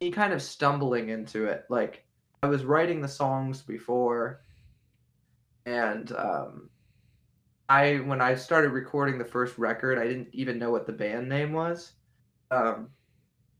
me 0.00 0.10
kind 0.10 0.32
of 0.32 0.42
stumbling 0.42 1.08
into 1.10 1.46
it. 1.46 1.64
Like 1.70 2.04
I 2.44 2.48
was 2.48 2.64
writing 2.64 3.00
the 3.00 3.08
songs 3.08 3.62
before, 3.62 4.44
and 5.66 6.10
um, 6.12 6.70
I 7.68 7.96
when 7.98 8.20
I 8.20 8.34
started 8.34 8.70
recording 8.70 9.18
the 9.18 9.24
first 9.24 9.58
record, 9.58 9.98
I 9.98 10.06
didn't 10.06 10.28
even 10.34 10.58
know 10.58 10.70
what 10.70 10.86
the 10.86 10.92
band 10.92 11.28
name 11.28 11.52
was. 11.52 11.94
Um, 12.50 12.90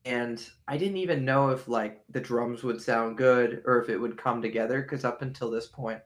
and 0.05 0.49
I 0.69 0.79
didn't 0.79 0.99
even 0.99 1.25
know 1.25 1.51
if 1.51 1.69
like 1.69 2.05
the 2.11 2.21
drums 2.21 2.65
would 2.65 2.83
sound 2.83 3.19
good 3.19 3.63
or 3.67 3.83
if 3.83 3.89
it 3.91 3.99
would 3.99 4.19
come 4.19 4.43
together 4.43 4.83
because 4.83 5.05
up 5.05 5.23
until 5.23 5.51
this 5.51 5.69
point 5.69 6.03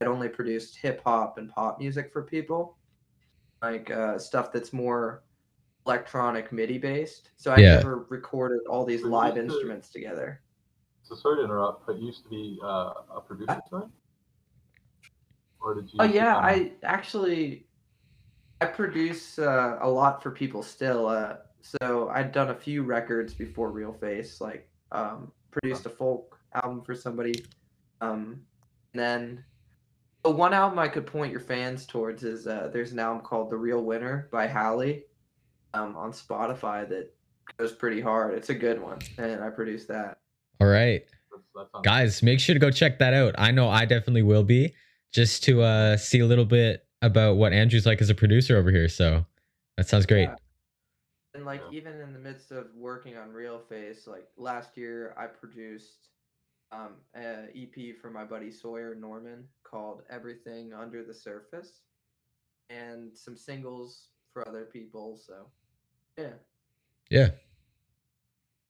I'd 0.00 0.08
only 0.08 0.28
produced 0.28 0.78
hip 0.78 1.02
hop 1.04 1.38
and 1.38 1.50
pop 1.50 1.78
music 1.80 2.12
for 2.12 2.24
people, 2.24 2.78
like 3.62 3.90
uh, 3.90 4.18
stuff 4.18 4.52
that's 4.52 4.72
more 4.72 5.24
electronic 5.86 6.52
MIDI 6.52 6.78
based. 6.78 7.32
So 7.36 7.52
I 7.52 7.62
Yeah. 7.62 7.76
never 7.76 8.06
recorded 8.10 8.60
all 8.68 8.84
these 8.84 9.02
live 9.04 9.36
instruments 9.38 9.90
together. 9.90 10.42
So 11.08 11.14
sorry 11.14 11.38
to 11.38 11.44
interrupt, 11.44 11.86
but 11.86 11.98
you 11.98 12.06
used 12.06 12.24
to 12.24 12.28
be 12.28 12.58
uh, 12.62 12.92
a 13.16 13.22
producer, 13.26 13.60
right? 13.72 13.84
Or 15.60 15.74
did 15.74 15.84
you? 15.84 15.96
Oh 16.00 16.04
yeah, 16.04 16.36
I 16.36 16.72
actually 16.82 17.66
I 18.60 18.66
produce 18.66 19.38
uh, 19.38 19.78
a 19.80 19.88
lot 19.88 20.22
for 20.22 20.30
people 20.30 20.62
still. 20.62 21.08
Uh, 21.08 21.36
so 21.62 22.10
I'd 22.12 22.30
done 22.32 22.50
a 22.50 22.54
few 22.54 22.82
records 22.82 23.32
before 23.32 23.70
Real 23.70 23.92
Face, 23.92 24.40
like 24.40 24.68
um, 24.92 25.32
produced 25.50 25.86
a 25.86 25.90
folk 25.90 26.38
album 26.54 26.82
for 26.82 26.94
somebody. 26.94 27.42
Um, 28.02 28.42
and 28.92 29.02
then 29.02 29.44
the 30.24 30.30
one 30.30 30.52
album 30.52 30.78
I 30.78 30.88
could 30.88 31.06
point 31.06 31.32
your 31.32 31.40
fans 31.40 31.86
towards 31.86 32.22
is 32.22 32.46
uh, 32.46 32.68
there's 32.70 32.92
an 32.92 32.98
album 32.98 33.22
called 33.22 33.50
The 33.50 33.56
Real 33.56 33.82
Winner 33.82 34.28
by 34.30 34.46
Hallie 34.46 35.04
um, 35.72 35.96
on 35.96 36.12
Spotify 36.12 36.86
that 36.90 37.14
goes 37.56 37.72
pretty 37.72 38.02
hard. 38.02 38.34
It's 38.34 38.50
a 38.50 38.54
good 38.54 38.80
one, 38.80 38.98
and 39.16 39.42
I 39.42 39.48
produced 39.48 39.88
that. 39.88 40.18
All 40.60 40.66
right. 40.66 41.04
That's, 41.30 41.44
that 41.54 41.72
sounds 41.72 41.84
Guys, 41.84 42.22
make 42.22 42.40
sure 42.40 42.54
to 42.54 42.58
go 42.58 42.70
check 42.70 42.98
that 42.98 43.14
out. 43.14 43.34
I 43.38 43.50
know 43.50 43.68
I 43.68 43.84
definitely 43.84 44.22
will 44.22 44.44
be 44.44 44.74
just 45.12 45.44
to 45.44 45.62
uh 45.62 45.96
see 45.96 46.20
a 46.20 46.26
little 46.26 46.44
bit 46.44 46.84
about 47.02 47.36
what 47.36 47.52
Andrew's 47.52 47.86
like 47.86 48.00
as 48.00 48.10
a 48.10 48.14
producer 48.14 48.56
over 48.56 48.70
here. 48.70 48.88
So 48.88 49.24
that 49.76 49.88
sounds 49.88 50.06
great. 50.06 50.28
Yeah. 50.28 50.34
And 51.34 51.44
like 51.44 51.62
even 51.70 52.00
in 52.00 52.12
the 52.12 52.18
midst 52.18 52.50
of 52.50 52.66
working 52.74 53.16
on 53.16 53.32
Real 53.32 53.60
Face, 53.68 54.06
like 54.06 54.26
last 54.36 54.76
year 54.76 55.14
I 55.16 55.26
produced 55.26 56.08
um 56.72 56.96
a 57.16 57.46
EP 57.56 57.96
for 58.00 58.10
my 58.10 58.24
buddy 58.24 58.50
Sawyer 58.50 58.94
Norman 58.94 59.44
called 59.62 60.02
Everything 60.10 60.72
Under 60.72 61.04
the 61.04 61.14
Surface 61.14 61.80
and 62.70 63.16
some 63.16 63.36
singles 63.36 64.08
for 64.32 64.46
other 64.46 64.64
people, 64.64 65.16
so 65.16 65.46
yeah. 66.18 66.32
Yeah. 67.10 67.30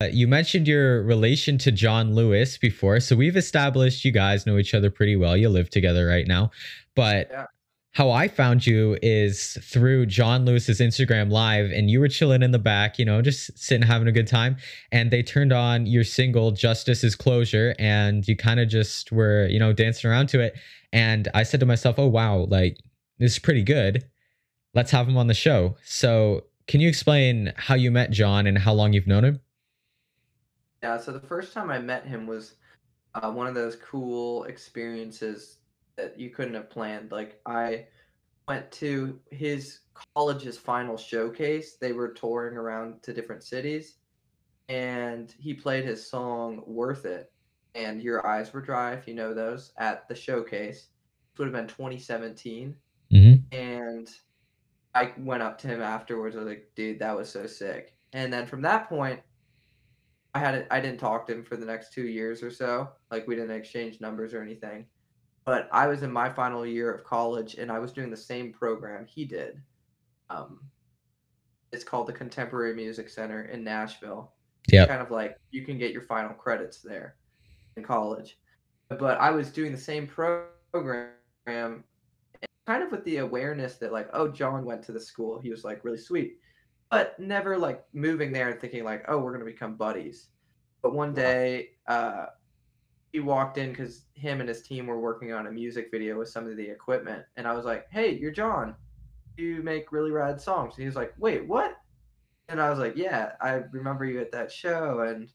Uh, 0.00 0.06
you 0.12 0.28
mentioned 0.28 0.68
your 0.68 1.02
relation 1.02 1.58
to 1.58 1.72
John 1.72 2.14
Lewis 2.14 2.56
before, 2.56 3.00
so 3.00 3.16
we've 3.16 3.36
established 3.36 4.04
you 4.04 4.12
guys 4.12 4.46
know 4.46 4.56
each 4.56 4.72
other 4.72 4.90
pretty 4.90 5.16
well. 5.16 5.36
You 5.36 5.48
live 5.48 5.70
together 5.70 6.06
right 6.06 6.26
now. 6.26 6.52
But 6.94 7.28
Yeah. 7.32 7.46
how 7.94 8.12
I 8.12 8.28
found 8.28 8.64
you 8.64 8.96
is 9.02 9.58
through 9.60 10.06
John 10.06 10.44
Lewis's 10.44 10.78
Instagram 10.78 11.32
live, 11.32 11.72
and 11.72 11.90
you 11.90 11.98
were 11.98 12.06
chilling 12.06 12.44
in 12.44 12.52
the 12.52 12.60
back, 12.60 12.96
you 13.00 13.04
know, 13.04 13.20
just 13.22 13.58
sitting 13.58 13.84
having 13.84 14.06
a 14.06 14.12
good 14.12 14.28
time. 14.28 14.56
And 14.92 15.10
they 15.10 15.20
turned 15.20 15.52
on 15.52 15.84
your 15.86 16.04
single 16.04 16.52
Justice 16.52 17.02
is 17.02 17.16
Closure, 17.16 17.74
and 17.80 18.26
you 18.28 18.36
kind 18.36 18.60
of 18.60 18.68
just 18.68 19.10
were, 19.10 19.48
you 19.48 19.58
know, 19.58 19.72
dancing 19.72 20.08
around 20.08 20.28
to 20.28 20.38
it. 20.38 20.54
And 20.92 21.26
I 21.34 21.42
said 21.42 21.58
to 21.58 21.66
myself, 21.66 21.98
Oh 21.98 22.06
wow, 22.06 22.46
like 22.48 22.78
this 23.18 23.32
is 23.32 23.38
pretty 23.40 23.64
good. 23.64 24.04
Let's 24.74 24.92
have 24.92 25.08
him 25.08 25.16
on 25.16 25.26
the 25.26 25.34
show. 25.34 25.76
So 25.82 26.44
can 26.68 26.80
you 26.80 26.88
explain 26.88 27.52
how 27.56 27.74
you 27.74 27.90
met 27.90 28.12
John 28.12 28.46
and 28.46 28.58
how 28.58 28.74
long 28.74 28.92
you've 28.92 29.08
known 29.08 29.24
him? 29.24 29.40
Yeah, 30.82 30.96
so 30.98 31.12
the 31.12 31.20
first 31.20 31.52
time 31.52 31.70
I 31.70 31.78
met 31.78 32.06
him 32.06 32.26
was 32.26 32.54
uh, 33.14 33.30
one 33.32 33.46
of 33.46 33.54
those 33.54 33.76
cool 33.76 34.44
experiences 34.44 35.58
that 35.96 36.18
you 36.18 36.30
couldn't 36.30 36.54
have 36.54 36.70
planned. 36.70 37.10
Like 37.12 37.40
I 37.46 37.86
went 38.48 38.70
to 38.72 39.20
his 39.30 39.80
college's 40.14 40.58
final 40.58 40.96
showcase. 40.96 41.76
They 41.76 41.92
were 41.92 42.08
touring 42.12 42.56
around 42.56 43.02
to 43.04 43.12
different 43.12 43.42
cities, 43.42 43.96
and 44.68 45.34
he 45.38 45.54
played 45.54 45.84
his 45.84 46.08
song 46.08 46.62
"Worth 46.66 47.04
It" 47.06 47.32
and 47.74 48.02
"Your 48.02 48.26
Eyes 48.26 48.52
Were 48.52 48.62
Dry" 48.62 48.94
if 48.94 49.08
you 49.08 49.14
know 49.14 49.34
those 49.34 49.72
at 49.78 50.08
the 50.08 50.14
showcase. 50.14 50.88
This 51.32 51.38
would 51.38 51.46
have 51.48 51.54
been 51.54 51.68
2017, 51.68 52.76
Mm-hmm. 53.12 53.56
and 53.56 54.10
I 54.94 55.12
went 55.18 55.42
up 55.42 55.58
to 55.58 55.68
him 55.68 55.80
afterwards. 55.82 56.36
I 56.36 56.40
was 56.40 56.48
like, 56.48 56.70
"Dude, 56.76 56.98
that 57.00 57.16
was 57.16 57.30
so 57.30 57.46
sick." 57.46 57.94
And 58.12 58.32
then 58.32 58.46
from 58.46 58.62
that 58.62 58.88
point, 58.88 59.20
I 60.34 60.40
had 60.40 60.66
I 60.70 60.80
didn't 60.80 61.00
talk 61.00 61.26
to 61.26 61.32
him 61.32 61.44
for 61.44 61.56
the 61.56 61.66
next 61.66 61.92
two 61.92 62.06
years 62.06 62.42
or 62.42 62.50
so. 62.50 62.88
Like 63.10 63.26
we 63.26 63.34
didn't 63.34 63.56
exchange 63.56 64.00
numbers 64.00 64.34
or 64.34 64.42
anything. 64.42 64.86
But 65.44 65.68
I 65.72 65.86
was 65.86 66.02
in 66.02 66.12
my 66.12 66.28
final 66.28 66.66
year 66.66 66.92
of 66.92 67.04
college 67.04 67.54
and 67.54 67.72
I 67.72 67.78
was 67.78 67.92
doing 67.92 68.10
the 68.10 68.16
same 68.16 68.52
program 68.52 69.06
he 69.06 69.24
did. 69.24 69.62
Um, 70.28 70.60
it's 71.72 71.84
called 71.84 72.06
the 72.06 72.12
Contemporary 72.12 72.74
Music 72.74 73.08
Center 73.08 73.44
in 73.44 73.64
Nashville. 73.64 74.34
Yep. 74.70 74.88
Kind 74.88 75.00
of 75.00 75.10
like 75.10 75.38
you 75.50 75.64
can 75.64 75.78
get 75.78 75.92
your 75.92 76.02
final 76.02 76.34
credits 76.34 76.82
there 76.82 77.16
in 77.76 77.82
college. 77.82 78.38
But 78.90 79.18
I 79.18 79.30
was 79.30 79.50
doing 79.50 79.72
the 79.72 79.78
same 79.78 80.06
program 80.06 81.14
kind 82.66 82.82
of 82.82 82.90
with 82.90 83.04
the 83.04 83.18
awareness 83.18 83.76
that 83.76 83.92
like, 83.92 84.10
oh, 84.12 84.28
John 84.28 84.66
went 84.66 84.82
to 84.84 84.92
the 84.92 85.00
school. 85.00 85.38
He 85.38 85.48
was 85.48 85.64
like 85.64 85.84
really 85.84 85.98
sweet 85.98 86.38
but 86.90 87.18
never 87.18 87.58
like 87.58 87.84
moving 87.92 88.32
there 88.32 88.48
and 88.48 88.60
thinking 88.60 88.84
like, 88.84 89.04
oh, 89.08 89.18
we're 89.18 89.32
gonna 89.32 89.44
become 89.44 89.74
buddies. 89.74 90.28
But 90.82 90.94
one 90.94 91.12
day, 91.12 91.70
uh, 91.86 92.26
he 93.12 93.20
walked 93.20 93.58
in 93.58 93.70
because 93.70 94.04
him 94.14 94.40
and 94.40 94.48
his 94.48 94.62
team 94.62 94.86
were 94.86 95.00
working 95.00 95.32
on 95.32 95.46
a 95.46 95.50
music 95.50 95.88
video 95.90 96.18
with 96.18 96.28
some 96.28 96.46
of 96.46 96.56
the 96.56 96.68
equipment, 96.68 97.24
and 97.36 97.46
I 97.46 97.54
was 97.54 97.64
like, 97.64 97.86
hey, 97.90 98.16
you're 98.16 98.32
John. 98.32 98.74
You 99.36 99.62
make 99.62 99.92
really 99.92 100.10
rad 100.10 100.40
songs. 100.40 100.74
And 100.74 100.82
he 100.82 100.86
was 100.86 100.96
like, 100.96 101.14
wait, 101.18 101.46
what? 101.46 101.76
And 102.48 102.60
I 102.60 102.70
was 102.70 102.78
like, 102.78 102.96
yeah, 102.96 103.32
I 103.40 103.62
remember 103.70 104.04
you 104.04 104.20
at 104.20 104.32
that 104.32 104.50
show, 104.50 105.00
and 105.00 105.30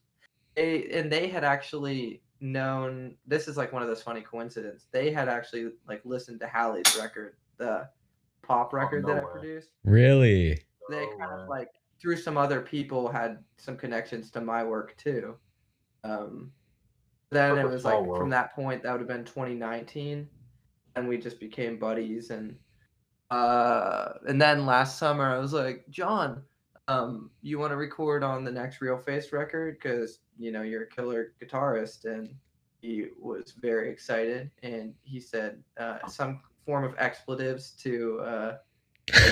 they 0.56 0.88
and 0.92 1.10
they 1.10 1.28
had 1.28 1.44
actually 1.44 2.22
known. 2.40 3.16
This 3.26 3.48
is 3.48 3.56
like 3.56 3.72
one 3.72 3.82
of 3.82 3.88
those 3.88 4.02
funny 4.02 4.20
coincidences. 4.20 4.86
They 4.92 5.10
had 5.12 5.28
actually 5.28 5.70
like 5.88 6.02
listened 6.04 6.40
to 6.40 6.46
Hallie's 6.46 6.96
record, 6.98 7.36
the 7.56 7.88
pop 8.42 8.72
record 8.72 9.06
no 9.06 9.14
that 9.14 9.24
I 9.24 9.26
produced 9.26 9.70
Really? 9.84 10.60
They 10.88 11.04
Oh, 11.04 11.16
kind 11.18 11.40
of 11.40 11.48
like 11.48 11.68
through 12.00 12.16
some 12.16 12.36
other 12.36 12.60
people 12.60 13.08
had 13.08 13.38
some 13.56 13.76
connections 13.76 14.30
to 14.32 14.40
my 14.40 14.62
work 14.64 14.96
too. 14.96 15.36
Um, 16.02 16.52
then 17.30 17.58
it 17.58 17.68
was 17.68 17.84
like 17.84 18.04
from 18.16 18.30
that 18.30 18.54
point 18.54 18.82
that 18.82 18.92
would 18.92 19.00
have 19.00 19.08
been 19.08 19.24
2019, 19.24 20.28
and 20.96 21.08
we 21.08 21.18
just 21.18 21.40
became 21.40 21.78
buddies. 21.78 22.30
And 22.30 22.56
uh, 23.30 24.14
and 24.28 24.40
then 24.40 24.66
last 24.66 24.98
summer 24.98 25.34
I 25.34 25.38
was 25.38 25.52
like, 25.52 25.84
John, 25.90 26.42
um, 26.88 27.30
you 27.42 27.58
want 27.58 27.72
to 27.72 27.76
record 27.76 28.22
on 28.22 28.44
the 28.44 28.52
next 28.52 28.80
Real 28.80 28.98
Face 28.98 29.32
record 29.32 29.78
because 29.80 30.20
you 30.38 30.52
know 30.52 30.62
you're 30.62 30.82
a 30.82 30.88
killer 30.88 31.32
guitarist, 31.42 32.04
and 32.04 32.34
he 32.80 33.06
was 33.20 33.54
very 33.60 33.90
excited, 33.90 34.50
and 34.62 34.94
he 35.02 35.18
said 35.20 35.62
uh, 35.78 36.06
some 36.06 36.40
form 36.66 36.84
of 36.84 36.94
expletives 36.98 37.70
to 37.70 38.20
uh, 38.20 38.56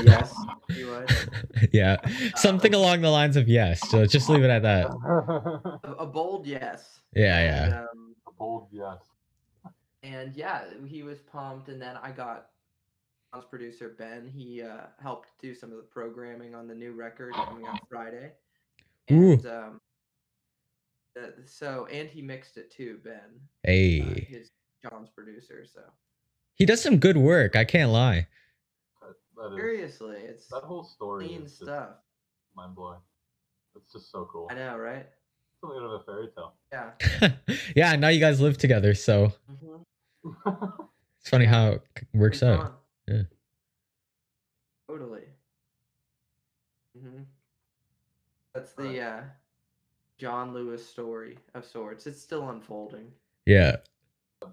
yes, 0.05 0.35
he 0.71 0.85
would. 0.85 1.11
yeah. 1.73 1.97
Something 2.37 2.75
along 2.75 3.01
the 3.01 3.11
lines 3.11 3.37
of 3.37 3.49
yes. 3.49 3.81
So 3.91 4.05
just 4.07 4.29
leave 4.29 4.43
it 4.45 4.51
at 4.51 4.63
that. 4.63 4.87
a, 5.85 5.93
a 6.03 6.07
bold 6.07 6.47
yes. 6.47 7.01
Yeah, 7.15 7.39
And, 7.39 7.73
yeah. 7.73 7.79
um, 7.93 8.15
A 8.29 8.33
bold 8.33 8.69
yes. 8.73 8.99
and 10.03 10.37
yeah, 10.37 10.63
he 10.87 11.03
was 11.03 11.19
pumped. 11.21 11.69
And 11.69 11.81
then 11.81 11.97
I 12.03 12.11
got 12.11 12.47
John's 13.33 13.47
producer 13.47 13.95
Ben. 13.99 14.27
He 14.33 14.63
uh, 14.63 14.87
helped 15.01 15.31
do 15.41 15.55
some 15.55 15.71
of 15.71 15.77
the 15.77 15.83
programming 15.85 16.55
on 16.55 16.67
the 16.69 16.75
new 16.75 16.93
record 16.93 17.33
coming 17.35 17.67
out 17.67 17.81
Friday. 17.89 18.33
Ooh. 19.11 19.35
Um, 19.49 19.81
uh, 21.19 21.27
so 21.45 21.87
and 21.93 22.09
he 22.09 22.23
mixed 22.23 22.57
it 22.57 22.71
too, 22.71 22.99
Ben. 23.05 23.15
Uh, 23.15 23.69
Hey. 23.69 24.27
his 24.29 24.51
John's 24.83 25.11
producer. 25.11 25.65
So 25.73 25.81
He 26.55 26.65
does 26.67 26.83
some 26.83 26.99
good 26.99 27.17
work. 27.17 27.55
I 27.57 27.65
can't 27.65 27.91
lie. 27.91 28.27
That, 29.43 29.49
that 29.51 29.55
is 29.57 29.61
seriously, 29.61 30.17
it's 30.29 30.47
that 30.49 30.63
whole 30.63 30.85
story 30.85 31.27
clean 31.27 31.43
is 31.43 31.57
stuff. 31.57 31.91
mind 32.55 32.75
blowing. 32.77 33.01
It's 33.77 33.93
just 33.93 34.13
so 34.13 34.29
cool. 34.31 34.47
I 34.51 34.55
know, 34.55 34.77
right? 34.77 35.07
Something 35.61 35.79
out 35.79 35.85
of 35.87 36.01
a 36.01 36.05
fairy 36.05 36.29
tale. 36.37 36.55
Yeah. 36.73 37.29
yeah, 37.77 37.97
now 37.97 38.09
you 38.09 38.21
guys 38.21 38.41
live 38.41 38.57
together, 38.59 38.95
so 38.95 39.33
hmm 39.49 39.83
It's 41.21 41.29
funny 41.29 41.45
how 41.47 41.73
it 41.73 41.83
works 42.15 42.37
It's 42.39 42.43
out. 42.45 42.61
on. 42.61 42.73
Yeah. 43.09 43.23
Totally. 44.89 45.25
hmm 46.97 47.23
That's 48.55 48.73
the 48.75 49.01
uh, 49.01 49.21
John 50.19 50.53
Lewis 50.53 50.87
story 50.87 51.39
of 51.55 51.65
sorts. 51.65 52.07
It's 52.07 52.21
still 52.21 52.49
unfolding. 52.51 53.11
Yeah. 53.47 53.77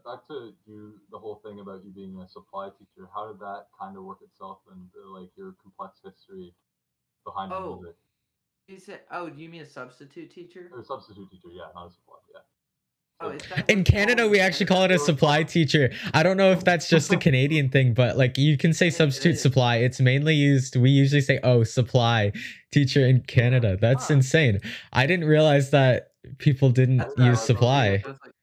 Back 0.05 0.27
to 0.27 0.53
you, 0.67 0.93
the 1.12 1.17
whole 1.17 1.41
thing 1.43 1.60
about 1.60 1.84
you 1.84 1.91
being 1.91 2.19
a 2.22 2.27
supply 2.27 2.69
teacher. 2.69 3.08
How 3.13 3.27
did 3.31 3.39
that 3.39 3.65
kind 3.79 3.98
of 3.98 4.03
work 4.03 4.19
itself 4.24 4.60
and 4.72 4.81
uh, 4.96 5.10
like 5.19 5.29
your 5.38 5.55
complex 5.62 6.00
history 6.03 6.53
behind 7.25 7.51
Oh. 7.51 7.77
music? 7.81 7.96
You 8.67 8.77
said, 8.79 9.01
oh, 9.12 9.29
do 9.29 9.41
you 9.41 9.50
mean 9.50 9.62
a 9.62 9.65
substitute 9.65 10.29
teacher? 10.31 10.69
Or 10.72 10.84
substitute 10.84 11.29
teacher, 11.31 11.48
yeah, 11.51 11.63
not 11.74 11.88
a 11.88 11.91
supply, 11.91 12.17
yeah. 12.31 12.41
Oh, 13.22 13.29
is 13.31 13.41
that 13.50 13.69
In 13.69 13.84
Canada, 13.84 14.29
we 14.29 14.39
actually 14.39 14.67
call 14.67 14.84
it 14.84 14.91
a 14.91 15.00
supply 15.00 15.43
teacher. 15.43 15.91
I 16.13 16.24
don't 16.24 16.38
know 16.38 16.51
if 16.51 16.63
that's 16.63 16.88
just 16.88 17.12
a 17.12 17.17
Canadian 17.27 17.69
thing, 17.69 17.93
but 17.93 18.15
like 18.17 18.38
you 18.38 18.58
can 18.58 18.74
say 18.74 18.89
substitute 18.91 19.36
is. 19.36 19.41
supply. 19.41 19.77
It's 19.77 20.00
mainly 20.00 20.36
used, 20.36 20.75
we 20.75 20.89
usually 20.91 21.22
say, 21.22 21.39
oh, 21.43 21.63
supply 21.63 22.31
teacher 22.72 23.05
in 23.05 23.22
Canada. 23.22 23.75
That's 23.75 24.08
Huh. 24.08 24.13
insane. 24.15 24.60
I 24.93 25.05
didn't 25.08 25.27
realize 25.27 25.72
that 25.72 26.12
people 26.38 26.69
didn't 26.69 27.03
use 27.17 27.41
supply. 27.41 28.03
Like, 28.05 28.34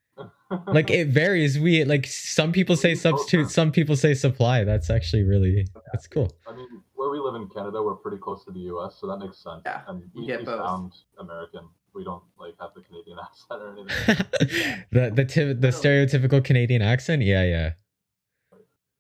Like 0.67 0.91
it 0.91 1.09
varies. 1.09 1.59
We 1.59 1.85
like 1.85 2.07
some 2.07 2.53
people 2.53 2.77
say 2.77 2.95
substitute, 2.95 3.51
some 3.51 3.73
people 3.73 3.97
say 3.97 4.15
supply. 4.15 4.65
That's 4.65 4.91
actually 4.91 5.25
really, 5.25 5.67
that's 5.93 6.07
cool. 6.07 6.31
I 6.47 6.55
mean, 6.55 6.69
where 6.95 7.11
we 7.11 7.19
live 7.19 7.35
in 7.35 7.49
Canada, 7.49 7.83
we're 7.83 7.97
pretty 7.97 8.19
close 8.19 8.45
to 8.45 8.53
the 8.53 8.61
U.S., 8.61 8.97
so 9.01 9.07
that 9.09 9.19
makes 9.19 9.39
sense. 9.43 9.63
Yeah, 9.65 9.83
and 9.89 10.03
you 10.15 10.21
we, 10.23 10.27
get 10.27 10.41
we 10.41 10.45
both. 10.45 10.65
sound 10.65 10.93
American. 11.19 11.69
We 11.95 12.05
don't 12.05 12.23
like 12.39 12.55
have 12.61 12.71
the 12.75 12.83
Canadian 12.83 13.19
accent 13.23 13.63
or 13.63 13.73
anything. 13.73 14.85
the 14.93 15.11
the 15.11 15.25
ty- 15.25 15.45
the 15.53 15.55
Totally. 15.55 15.73
stereotypical 15.73 16.45
Canadian 16.45 16.83
accent. 16.83 17.23
Yeah, 17.23 17.45
yeah. 17.45 17.73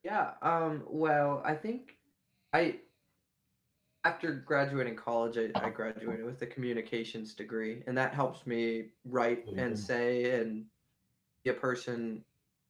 Yeah, 0.02 0.30
um, 0.40 0.84
well, 0.86 1.42
I 1.44 1.54
think 1.54 1.96
I 2.52 2.76
after 4.04 4.32
graduating 4.32 4.94
college, 4.94 5.36
I, 5.36 5.66
I 5.66 5.70
graduated 5.70 6.24
with 6.24 6.40
a 6.42 6.46
communications 6.46 7.34
degree, 7.34 7.82
and 7.88 7.98
that 7.98 8.14
helps 8.14 8.46
me 8.46 8.86
write 9.04 9.44
and 9.56 9.76
say 9.76 10.38
and 10.40 10.58
be 10.58 10.66
a 11.48 11.54
person 11.54 12.24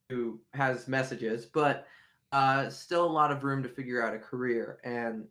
who 0.08 0.40
has 0.54 0.88
messages, 0.88 1.46
but 1.46 1.86
uh, 2.32 2.68
still 2.68 3.04
a 3.04 3.10
lot 3.10 3.32
of 3.32 3.44
room 3.44 3.62
to 3.62 3.68
figure 3.68 4.06
out 4.06 4.14
a 4.14 4.18
career. 4.18 4.78
And 4.84 5.26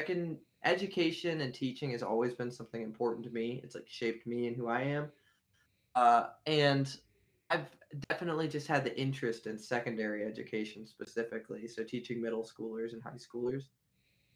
I 0.00 0.04
can 0.04 0.38
education 0.64 1.42
and 1.42 1.52
teaching 1.52 1.90
has 1.90 2.02
always 2.02 2.34
been 2.34 2.50
something 2.50 2.82
important 2.82 3.24
to 3.26 3.30
me. 3.30 3.60
It's 3.62 3.74
like 3.74 3.88
shaped 3.88 4.26
me 4.26 4.46
and 4.46 4.56
who 4.56 4.68
I 4.68 4.80
am. 4.82 5.10
Uh, 5.94 6.26
and 6.46 6.96
I've 7.50 7.66
definitely 8.08 8.48
just 8.48 8.66
had 8.66 8.84
the 8.84 8.98
interest 8.98 9.46
in 9.46 9.58
secondary 9.58 10.24
education 10.24 10.86
specifically, 10.86 11.68
so 11.68 11.84
teaching 11.84 12.20
middle 12.20 12.42
schoolers 12.42 12.94
and 12.94 13.02
high 13.02 13.10
schoolers. 13.10 13.64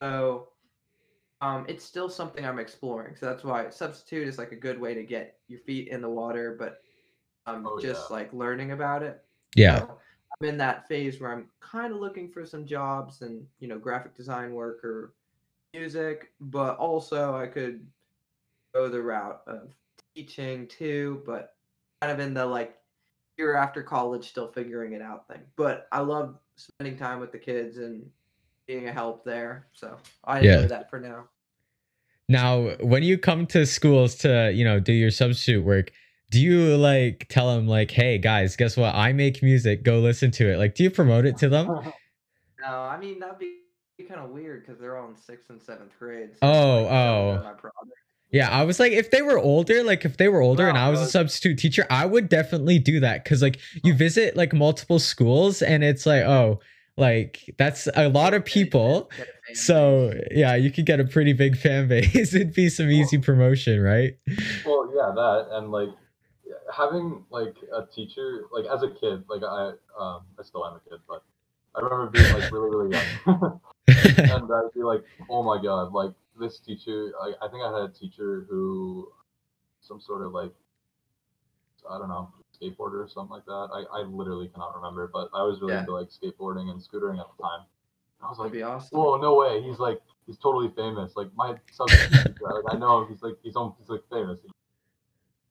So 0.01 0.49
um, 1.41 1.65
it's 1.69 1.85
still 1.85 2.09
something 2.09 2.45
I'm 2.45 2.59
exploring. 2.59 3.17
So 3.17 3.27
that's 3.27 3.45
why 3.45 3.71
substitute 3.71 4.29
is 4.29 4.39
like 4.39 4.53
a 4.53 4.57
good 4.57 4.81
way 4.81 4.95
to 4.95 5.03
get 5.03 5.39
your 5.49 5.61
feet 5.61 5.89
in 5.89 6.03
the 6.03 6.09
water, 6.09 6.57
but 6.59 6.83
um, 7.57 7.67
Oh, 7.67 7.78
just 7.81 8.11
yeah. 8.11 8.17
like 8.17 8.33
learning 8.33 8.73
about 8.73 9.02
it. 9.02 9.25
Yeah. 9.55 9.81
So 9.81 9.99
I'm 10.40 10.49
in 10.49 10.59
that 10.59 10.87
phase 10.88 11.21
where 11.21 11.33
I'm 11.33 11.49
kind 11.61 11.93
of 11.93 12.00
looking 12.00 12.31
for 12.31 12.45
some 12.45 12.67
jobs 12.67 13.23
and 13.23 13.47
you 13.61 13.69
know 13.69 13.78
graphic 13.78 14.14
design 14.14 14.52
work 14.52 14.85
or 14.85 15.14
music, 15.75 16.33
but 16.40 16.76
also 16.76 17.37
I 17.37 17.47
could 17.47 17.87
go 18.75 18.88
the 18.88 19.02
route 19.02 19.40
of 19.47 19.75
teaching 20.14 20.67
too, 20.69 21.23
but 21.26 21.55
kind 22.00 22.12
of 22.12 22.21
in 22.21 22.35
the 22.35 22.45
like 22.45 22.76
year 23.37 23.55
after 23.55 23.83
college 23.83 24.28
still 24.28 24.52
figuring 24.52 24.93
it 24.93 25.02
out 25.02 25.28
thing. 25.28 25.40
But 25.57 25.88
I 25.93 26.00
love 26.00 26.38
spending 26.57 26.97
time 26.99 27.21
with 27.21 27.33
the 27.33 27.38
kids 27.38 27.78
and 27.78 28.09
being 28.66 28.88
a 28.88 28.92
help 28.92 29.25
there. 29.25 29.66
So 29.73 29.96
I 30.25 30.40
Yeah. 30.40 30.57
enjoy 30.57 30.68
that 30.68 30.90
for 30.90 31.01
now. 31.01 31.29
Now, 32.29 32.77
when 32.81 33.03
you 33.03 33.16
come 33.16 33.46
to 33.49 33.64
schools 33.64 34.14
to, 34.16 34.53
you 34.53 34.64
know, 34.64 34.79
do 34.79 34.92
your 34.92 35.11
substitute 35.11 35.64
work, 35.64 35.92
do 36.31 36.41
you 36.41 36.77
like 36.77 37.27
tell 37.29 37.55
them 37.55 37.67
like, 37.67 37.91
"Hey 37.91 38.19
guys, 38.19 38.57
guess 38.57 38.77
what? 38.77 38.95
I 38.95 39.12
make 39.12 39.43
music. 39.43 39.83
Go 39.83 40.01
listen 40.01 40.31
to 40.33 40.53
it." 40.53 40.59
Like, 40.59 40.75
do 40.75 40.83
you 40.83 40.91
promote 40.91 41.27
it 41.27 41.37
to 41.38 41.49
them? 41.49 41.93
No, 42.61 42.75
I 42.75 42.99
mean 42.99 43.21
that'd 43.21 43.38
be 43.38 43.59
kind 44.09 44.21
of 44.21 44.31
weird 44.31 44.67
because 44.67 44.81
they're 44.81 44.97
all 44.97 45.09
in 45.09 45.17
sixth 45.17 45.49
and 45.49 45.62
seventh 45.62 45.93
grade. 45.99 46.31
so 46.33 46.38
Oh, 46.43 46.83
like, 46.83 46.91
I 46.91 47.43
don't 47.43 47.64
know 47.64 47.71
oh. 47.85 47.88
Yeah, 48.31 48.51
I 48.51 48.64
was 48.64 48.79
like, 48.79 48.93
if 48.93 49.11
they 49.11 49.23
were 49.23 49.38
older, 49.38 49.83
like 49.83 50.05
if 50.05 50.19
they 50.19 50.29
were 50.29 50.43
older 50.43 50.69
and 50.69 50.77
I 50.77 50.91
was 50.91 51.01
a 51.01 51.07
substitute 51.07 51.59
teacher, 51.59 51.87
I 51.88 52.05
would 52.05 52.29
definitely 52.29 52.79
do 52.79 53.01
that 53.01 53.25
because 53.25 53.41
like 53.41 53.59
you 53.83 53.95
oh. 53.95 53.97
visit 53.97 54.37
like 54.37 54.53
multiple 54.53 54.99
schools 54.99 55.62
and 55.62 55.83
it's 55.83 56.05
like, 56.05 56.25
oh, 56.25 56.61
like 56.99 57.55
that's 57.57 57.88
a 57.95 58.09
lot 58.11 58.35
of 58.35 58.45
people. 58.45 59.11
Get 59.17 59.29
a 59.29 59.33
fan 59.47 59.57
So 59.57 60.12
yeah, 60.31 60.57
you 60.57 60.71
could 60.71 60.85
get 60.85 61.01
a 61.01 61.05
pretty 61.05 61.33
big 61.33 61.57
fan 61.57 61.88
base. 61.88 62.35
It'd 62.35 62.53
be 62.53 62.69
some 62.69 62.91
easy 62.91 63.17
promotion, 63.17 63.81
right? 63.81 64.19
well, 64.67 64.93
yeah, 64.95 65.11
that 65.14 65.49
and 65.53 65.73
like 65.73 65.88
having 66.74 67.24
like 67.31 67.57
a 67.74 67.87
teacher, 67.87 68.44
like 68.52 68.64
as 68.66 68.83
a 68.83 68.90
kid, 68.90 69.24
like 69.28 69.42
I, 69.42 69.72
um, 69.98 70.22
I 70.38 70.42
still 70.42 70.64
am 70.66 70.74
a 70.74 70.81
kid, 70.88 71.00
but 71.09 71.22
I 71.74 71.81
remember 71.81 72.11
being 72.11 72.33
like 72.33 72.50
really, 72.52 72.70
really 72.70 72.96
young, 72.96 73.61
and 73.88 74.52
I'd 74.52 74.72
be 74.74 74.83
like, 74.83 75.02
oh 75.31 75.42
my 75.42 75.62
god, 75.62 75.92
like 75.92 76.12
this 76.38 76.59
teacher. 76.59 77.12
I, 77.20 77.33
I 77.44 77.48
think 77.48 77.62
I 77.62 77.72
had 77.81 77.90
a 77.90 77.92
teacher 77.92 78.46
who, 78.48 79.09
some 79.81 80.00
sort 80.00 80.24
of 80.24 80.33
like, 80.33 80.52
I 81.90 81.98
don't 81.98 82.09
know, 82.09 82.31
skateboarder 82.61 83.04
or 83.04 83.09
something 83.09 83.31
like 83.37 83.44
that. 83.46 83.68
I, 83.72 84.00
I 84.00 84.02
literally 84.02 84.48
cannot 84.48 84.74
remember, 84.76 85.09
but 85.12 85.31
I 85.35 85.42
was 85.42 85.61
really 85.61 85.74
Yeah. 85.74 85.81
into 85.81 85.92
like 85.92 86.09
skateboarding 86.09 86.70
and 86.70 86.81
scootering 86.81 87.18
at 87.20 87.26
the 87.37 87.42
time. 87.42 87.64
I 88.22 88.28
was 88.28 88.38
That'd 88.38 88.52
like, 88.52 88.52
be 88.52 88.62
awesome. 88.62 88.98
whoa, 88.98 89.16
no 89.16 89.35
way. 89.37 89.62
He's 89.62 89.78
like, 89.78 90.00
he's 90.26 90.38
totally 90.38 90.70
famous. 90.76 91.14
Like 91.16 91.28
my 91.37 91.52
teacher, 91.52 92.35
like 92.40 92.64
I 92.74 92.76
know 92.76 93.02
him. 93.02 93.09
He's 93.09 93.22
like, 93.22 93.37
he's 93.42 93.54
on, 93.57 93.74
he's 93.78 93.88
like 93.88 94.02
famous. 94.11 94.40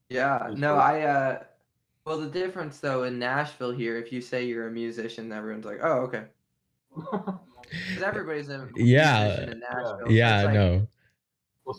Yeah, 0.09 0.49
no. 0.55 0.75
I 0.75 1.01
uh 1.01 1.43
well 2.05 2.19
the 2.19 2.29
difference 2.29 2.79
though 2.79 3.03
in 3.03 3.19
Nashville 3.19 3.71
here, 3.71 3.97
if 3.97 4.11
you 4.11 4.21
say 4.21 4.45
you're 4.45 4.67
a 4.67 4.71
musician, 4.71 5.31
everyone's 5.31 5.65
like, 5.65 5.79
Oh, 5.81 6.09
okay. 6.09 6.23
Because 7.89 8.03
everybody's 8.03 8.47
a 8.49 8.69
Yeah. 8.75 9.25
musician 9.25 9.49
in 9.49 9.59
Nashville. 9.59 9.99
so 10.05 10.09
yeah, 10.09 10.43
like, 10.43 10.53
no. 10.53 10.87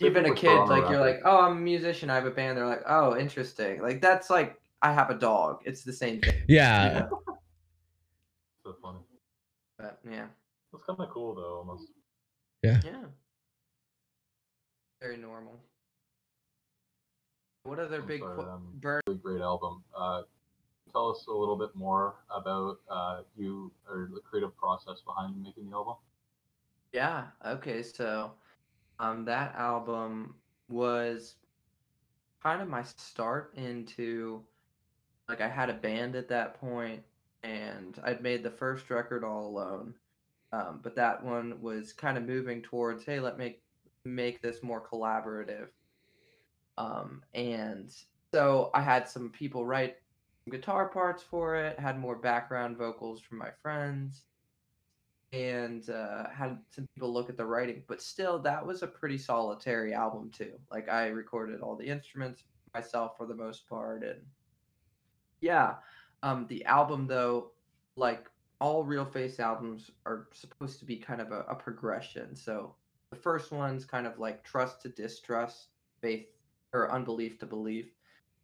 Even 0.03 0.27
a 0.27 0.35
kid, 0.35 0.69
like 0.69 0.91
you're 0.91 1.01
like, 1.01 1.21
Oh, 1.25 1.41
I'm 1.41 1.57
a 1.57 1.61
musician, 1.61 2.11
I 2.11 2.17
have 2.17 2.27
a 2.27 2.31
band, 2.31 2.59
they're 2.59 2.67
like, 2.67 2.83
Oh, 2.87 3.17
interesting. 3.17 3.81
Like 3.81 4.03
that's 4.03 4.29
like 4.29 4.61
I 4.83 4.93
have 4.93 5.09
a 5.11 5.15
dog. 5.15 5.63
It's 5.65 5.83
the 5.83 5.93
same 5.93 6.21
thing. 6.21 6.35
Yeah. 6.47 7.09
so 8.65 8.77
funny. 8.83 8.99
But 9.79 9.99
yeah. 10.05 10.27
It's 10.75 10.85
kind 10.85 11.01
of 11.01 11.09
cool 11.09 11.35
though, 11.35 11.57
almost. 11.59 11.89
Yeah. 12.63 12.81
Yeah. 12.85 13.05
Very 15.01 15.17
normal. 15.17 15.61
What 17.69 17.79
other 17.79 18.01
big 18.01 18.23
um, 18.23 18.63
burn 18.81 19.01
Really 19.07 19.19
great 19.19 19.43
album. 19.43 19.83
Uh, 19.95 20.23
tell 20.91 21.11
us 21.11 21.27
a 21.29 21.33
little 21.33 21.57
bit 21.57 21.75
more 21.75 22.15
about 22.35 22.79
uh, 22.91 23.21
you 23.37 23.71
or 23.87 24.09
the 24.13 24.21
creative 24.21 24.57
process 24.57 25.03
behind 25.03 25.43
making 25.43 25.69
the 25.69 25.77
album. 25.77 25.97
Yeah. 26.93 27.27
Okay. 27.45 27.83
So, 27.83 28.33
um, 28.99 29.27
that 29.27 29.55
album 29.55 30.37
was 30.71 31.37
kind 32.43 32.63
of 32.63 32.69
my 32.69 32.83
start 32.83 33.53
into 33.57 34.43
like 35.29 35.43
I 35.43 35.49
had 35.49 35.69
a 35.69 35.75
band 35.75 36.17
at 36.17 36.29
that 36.29 36.59
point, 36.59 37.03
and 37.43 38.01
I'd 38.03 38.23
made 38.23 38.43
the 38.43 38.51
first 38.51 38.89
record 38.89 39.25
all 39.25 39.47
alone. 39.47 39.95
Um, 40.53 40.81
but 40.83 40.97
that 40.97 41.23
one 41.23 41.61
was 41.61 41.93
kind 41.93 42.17
of 42.17 42.25
moving 42.25 42.63
towards, 42.63 43.05
hey, 43.05 43.21
let 43.21 43.39
me 43.39 43.59
make 44.07 44.41
this 44.41 44.63
more 44.63 44.81
collaborative. 44.81 45.69
Um, 46.79 47.23
and 47.35 47.93
so 48.33 48.71
I 48.73 48.81
had 48.81 49.09
some 49.09 49.31
people 49.31 49.67
write 49.67 49.97
guitar 50.49 50.89
parts 50.89 51.23
for 51.23 51.57
it, 51.57 51.79
had 51.79 51.99
more 51.99 52.17
background 52.17 52.77
vocals 52.77 53.21
from 53.21 53.39
my 53.39 53.51
friends 53.61 54.23
and 55.33 55.91
uh, 55.91 56.29
had 56.31 56.59
some 56.71 56.87
people 56.95 57.13
look 57.13 57.29
at 57.29 57.37
the 57.37 57.45
writing. 57.45 57.83
But 57.87 58.01
still, 58.01 58.39
that 58.41 58.65
was 58.65 58.83
a 58.83 58.87
pretty 58.87 59.19
solitary 59.19 59.93
album 59.93 60.31
too. 60.31 60.53
Like 60.71 60.89
I 60.89 61.09
recorded 61.09 61.61
all 61.61 61.77
the 61.77 61.87
instruments 61.87 62.45
myself 62.73 63.17
for 63.17 63.27
the 63.27 63.35
most 63.35 63.69
part, 63.69 64.05
and 64.05 64.21
yeah, 65.41 65.75
um, 66.23 66.47
the 66.49 66.65
album 66.65 67.07
though, 67.07 67.51
like 67.97 68.31
all 68.61 68.85
Real 68.85 69.05
Face 69.05 69.41
albums, 69.41 69.91
are 70.07 70.29
supposed 70.33 70.79
to 70.79 70.87
be 70.87 70.97
kind 70.97 71.21
of 71.21 71.33
a, 71.33 71.41
a 71.49 71.55
progression. 71.55 72.35
So 72.35 72.75
the 73.11 73.17
first 73.17 73.53
one's 73.53 73.85
kind 73.85 74.07
of 74.07 74.19
like 74.19 74.45
trust 74.45 74.81
to 74.83 74.89
distrust, 74.89 75.67
faith 76.01 76.27
or 76.73 76.93
unbelief 76.93 77.39
to 77.39 77.47
belief. 77.47 77.87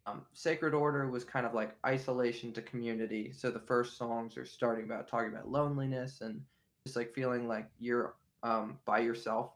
Um, 0.07 0.23
Sacred 0.33 0.73
Order 0.73 1.09
was 1.09 1.23
kind 1.23 1.45
of 1.45 1.53
like 1.53 1.75
isolation 1.85 2.53
to 2.53 2.61
community. 2.61 3.31
So 3.31 3.49
the 3.49 3.59
first 3.59 3.97
songs 3.97 4.37
are 4.37 4.45
starting 4.45 4.85
about 4.85 5.07
talking 5.07 5.31
about 5.31 5.49
loneliness 5.49 6.21
and 6.21 6.41
just 6.85 6.95
like 6.95 7.13
feeling 7.13 7.47
like 7.47 7.67
you're 7.79 8.15
um, 8.43 8.77
by 8.85 8.99
yourself 8.99 9.51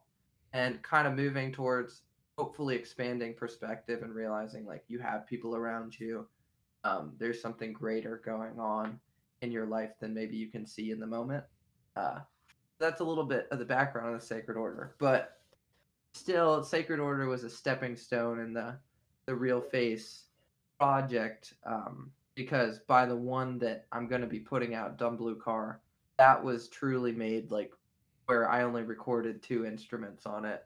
and 0.53 0.81
kind 0.81 1.07
of 1.07 1.13
moving 1.13 1.51
towards 1.51 2.01
hopefully 2.37 2.75
expanding 2.75 3.35
perspective 3.35 4.01
and 4.01 4.15
realizing 4.15 4.65
like 4.65 4.83
you 4.87 4.97
have 4.97 5.27
people 5.27 5.55
around 5.55 5.99
you 5.99 6.25
um, 6.83 7.13
there's 7.17 7.41
something 7.41 7.73
greater 7.73 8.21
going 8.23 8.59
on 8.59 8.99
in 9.41 9.51
your 9.51 9.65
life 9.65 9.91
than 9.99 10.13
maybe 10.13 10.35
you 10.35 10.47
can 10.47 10.65
see 10.65 10.91
in 10.91 10.99
the 10.99 11.07
moment. 11.07 11.43
Uh, 11.95 12.19
that's 12.79 13.01
a 13.01 13.03
little 13.03 13.25
bit 13.25 13.47
of 13.51 13.59
the 13.59 13.65
background 13.65 14.13
of 14.13 14.21
the 14.21 14.25
Sacred 14.25 14.57
Order, 14.57 14.95
but 14.99 15.38
still, 16.13 16.63
Sacred 16.63 16.99
Order 16.99 17.27
was 17.27 17.43
a 17.43 17.49
stepping 17.49 17.95
stone 17.95 18.39
in 18.39 18.53
the 18.53 18.77
the 19.25 19.35
Real 19.35 19.61
Face 19.61 20.23
project 20.79 21.53
um, 21.65 22.11
because 22.35 22.79
by 22.87 23.05
the 23.05 23.15
one 23.15 23.59
that 23.59 23.85
I'm 23.91 24.07
going 24.07 24.21
to 24.21 24.27
be 24.27 24.39
putting 24.39 24.73
out, 24.73 24.97
Dumb 24.97 25.17
Blue 25.17 25.35
Car, 25.35 25.81
that 26.17 26.43
was 26.43 26.69
truly 26.69 27.11
made 27.11 27.51
like 27.51 27.71
where 28.25 28.49
I 28.49 28.63
only 28.63 28.83
recorded 28.83 29.41
two 29.41 29.65
instruments 29.65 30.25
on 30.25 30.45
it, 30.45 30.63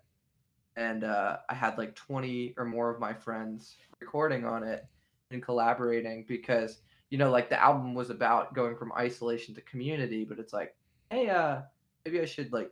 and 0.75 1.03
uh, 1.03 1.37
I 1.49 1.53
had 1.53 1.77
like 1.77 1.95
20 1.95 2.55
or 2.57 2.65
more 2.65 2.89
of 2.89 2.99
my 2.99 3.13
friends 3.13 3.75
recording 3.99 4.45
on 4.45 4.63
it 4.63 4.85
and 5.31 5.41
collaborating 5.41 6.25
because 6.27 6.81
you 7.09 7.17
know 7.17 7.31
like 7.31 7.49
the 7.49 7.61
album 7.61 7.93
was 7.93 8.09
about 8.09 8.53
going 8.53 8.75
from 8.75 8.93
isolation 8.93 9.53
to 9.55 9.61
community, 9.61 10.23
but 10.23 10.39
it's 10.39 10.53
like, 10.53 10.75
hey, 11.09 11.29
uh, 11.29 11.61
maybe 12.05 12.21
I 12.21 12.25
should 12.25 12.51
like 12.53 12.71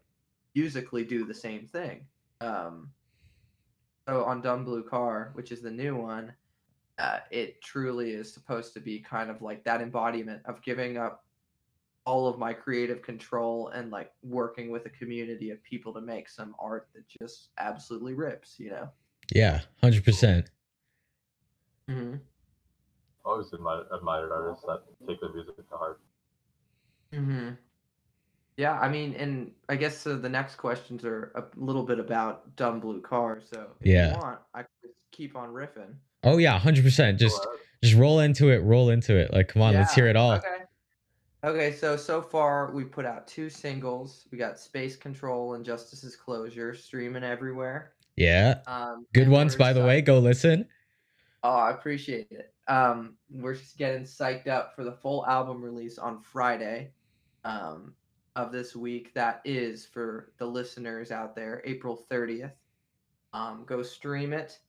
musically 0.55 1.03
do 1.03 1.25
the 1.25 1.34
same 1.34 1.65
thing. 1.65 2.05
Um, 2.41 2.89
so 4.08 4.23
on 4.23 4.41
Dumb 4.41 4.65
Blue 4.65 4.84
Car, 4.84 5.32
which 5.34 5.51
is 5.51 5.62
the 5.62 5.71
new 5.71 5.95
one, 5.95 6.34
uh, 6.99 7.19
it 7.30 7.62
truly 7.62 8.12
is 8.12 8.34
supposed 8.34 8.73
to 8.73 8.80
be 8.80 8.99
kind 8.99 9.30
of 9.30 9.41
like 9.41 9.63
that 9.63 9.82
embodiment 9.82 10.41
of 10.45 10.62
giving 10.62 10.97
up 10.97 11.23
all 12.06 12.27
of 12.27 12.39
my 12.39 12.51
creative 12.51 13.01
control 13.01 13.69
and 13.69 13.91
like 13.91 14.12
working 14.23 14.71
with 14.71 14.86
a 14.86 14.89
community 14.89 15.51
of 15.51 15.63
people 15.63 15.93
to 15.93 16.01
make 16.01 16.27
some 16.27 16.56
art 16.60 16.89
that 16.93 17.04
just 17.21 17.49
absolutely 17.60 18.15
rips, 18.15 18.60
you 18.60 18.71
know? 18.71 18.89
Yeah, 19.34 19.62
100%. 19.84 20.04
percent 20.04 20.49
Mm-hmm. 21.89 22.15
Always 23.25 23.51
admired, 23.54 23.88
admired 23.93 24.32
artists 24.32 24.63
that 24.65 24.84
take 25.08 25.19
their 25.19 25.34
music 25.34 25.58
to 25.58 25.77
heart. 25.77 25.99
Mm-hmm. 27.13 27.49
Yeah, 28.62 28.80
I 28.80 28.89
mean, 28.89 29.15
and 29.15 29.50
I 29.69 29.76
guess 29.76 29.97
so 29.97 30.15
the 30.15 30.30
next 30.30 30.58
questions 30.58 31.04
are 31.04 31.32
a 31.34 31.43
little 31.60 31.82
bit 31.82 31.97
about 31.97 32.56
Dumb 32.56 32.80
Blue 32.80 33.02
Car. 33.02 33.41
So 33.41 33.71
if 33.80 33.88
Yeah. 33.88 34.12
you 34.13 34.19
want, 34.19 34.39
I 34.54 34.60
can 34.60 34.69
just 34.84 35.10
keep 35.10 35.36
on 35.36 35.50
riffing. 35.50 35.95
Oh 36.24 36.38
yeah, 36.38 36.60
100%. 36.60 37.17
Just 37.17 37.43
Go 37.43 37.50
ahead. 37.50 37.60
just 37.82 37.95
roll 37.95 38.19
into 38.19 38.50
it, 38.52 38.60
roll 38.60 38.91
into 38.91 39.15
it. 39.17 39.34
Like 39.34 39.47
come 39.47 39.63
on, 39.63 39.74
let's 39.74 39.95
hear 39.95 40.06
it 40.06 40.15
all. 40.15 40.34
Okay. 40.34 40.58
Okay, 41.43 41.71
so 41.71 41.97
so 41.97 42.21
far 42.21 42.71
we 42.71 42.84
put 42.84 43.04
out 43.04 43.28
two 43.28 43.50
singles. 43.50 44.28
We 44.32 44.38
got 44.38 44.60
Space 44.60 44.95
Control 44.95 45.56
and 45.56 45.65
Justice's 45.65 46.15
Closure 46.15 46.76
streaming 46.76 47.24
everywhere. 47.24 47.93
Yeah. 48.15 48.60
Um, 48.67 49.08
Good 49.12 49.28
ones 49.28 49.56
by 49.56 49.74
the 49.74 49.84
way. 49.84 50.04
Go 50.04 50.19
listen. 50.19 50.67
Oh, 51.41 51.50
I 51.50 51.71
appreciate 51.71 52.28
it. 52.30 52.54
Um, 52.67 53.15
we're 53.32 53.56
just 53.56 53.80
getting 53.80 54.04
psyched 54.04 54.47
up 54.47 54.76
for 54.76 54.84
the 54.84 54.91
full 54.91 55.26
album 55.26 55.63
release 55.63 55.97
on 55.97 56.21
Friday 56.21 56.91
um, 57.43 57.95
of 58.36 58.52
this 58.52 58.76
week. 58.76 59.13
That 59.13 59.41
is 59.46 59.86
for 59.86 60.32
the 60.38 60.46
listeners 60.46 61.12
out 61.12 61.36
there, 61.36 61.62
April 61.65 62.06
30th. 62.10 62.54
Um, 63.34 63.63
go 63.65 63.82
stream 63.84 64.34
it. 64.34 64.60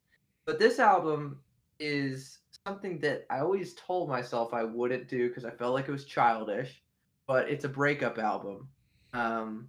But 0.44 0.59
this 0.59 0.79
album 0.79 1.40
is 1.79 2.38
something 2.66 2.98
that 3.01 3.27
I 3.31 3.40
always 3.40 3.75
told 3.75 4.09
myself 4.09 4.55
I 4.55 4.64
wouldn't 4.64 5.09
do 5.09 5.29
because 5.29 5.44
I 5.44 5.51
felt 5.51 5.75
like 5.75 5.88
it 5.88 5.92
was 5.92 6.05
childish. 6.05 6.83
But 7.27 7.48
it's 7.48 7.64
a 7.64 7.68
breakup 7.68 8.18
album. 8.18 8.68
Um, 9.12 9.68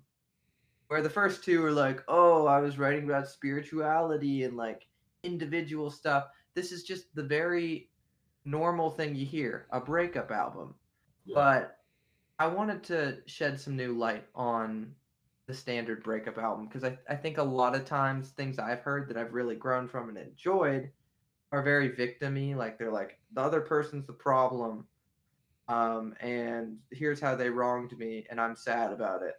where 0.88 1.02
the 1.02 1.10
first 1.10 1.44
two 1.44 1.62
were 1.62 1.72
like, 1.72 2.04
oh, 2.08 2.46
I 2.46 2.60
was 2.60 2.78
writing 2.78 3.06
about 3.06 3.28
spirituality 3.28 4.44
and 4.44 4.56
like 4.58 4.88
individual 5.24 5.90
stuff. 5.90 6.26
This 6.56 6.72
is 6.72 6.84
just 6.84 7.14
the 7.16 7.24
very 7.24 7.90
normal 8.46 8.92
thing 8.92 9.16
you 9.16 9.26
hear 9.26 9.68
a 9.72 9.80
breakup 9.80 10.32
album. 10.32 10.76
Yeah. 11.26 11.36
But 11.36 11.78
I 12.40 12.48
wanted 12.48 12.84
to 12.86 13.18
shed 13.26 13.60
some 13.60 13.76
new 13.76 13.98
light 13.98 14.26
on 14.36 14.96
the 15.48 15.54
standard 15.54 16.04
breakup 16.04 16.38
album 16.38 16.68
because 16.68 16.84
I, 16.84 16.98
I 17.10 17.16
think 17.16 17.38
a 17.38 17.44
lot 17.44 17.76
of 17.76 17.86
times 17.86 18.30
things 18.30 18.60
I've 18.60 18.80
heard 18.80 19.10
that 19.10 19.18
I've 19.18 19.34
really 19.34 19.56
grown 19.56 19.88
from 19.88 20.10
and 20.10 20.18
enjoyed 20.18 20.90
are 21.52 21.62
very 21.62 21.90
victimy. 21.90 22.56
Like 22.56 22.78
they're 22.78 22.92
like, 22.92 23.20
the 23.34 23.42
other 23.42 23.62
person's 23.62 24.08
the 24.08 24.14
problem. 24.14 24.88
Um, 25.68 26.16
and 26.20 26.78
here's 26.92 27.20
how 27.20 27.36
they 27.36 27.50
wronged 27.50 27.98
me, 27.98 28.26
and 28.30 28.42
I'm 28.42 28.56
sad 28.56 28.92
about 28.92 29.22
it. 29.22 29.36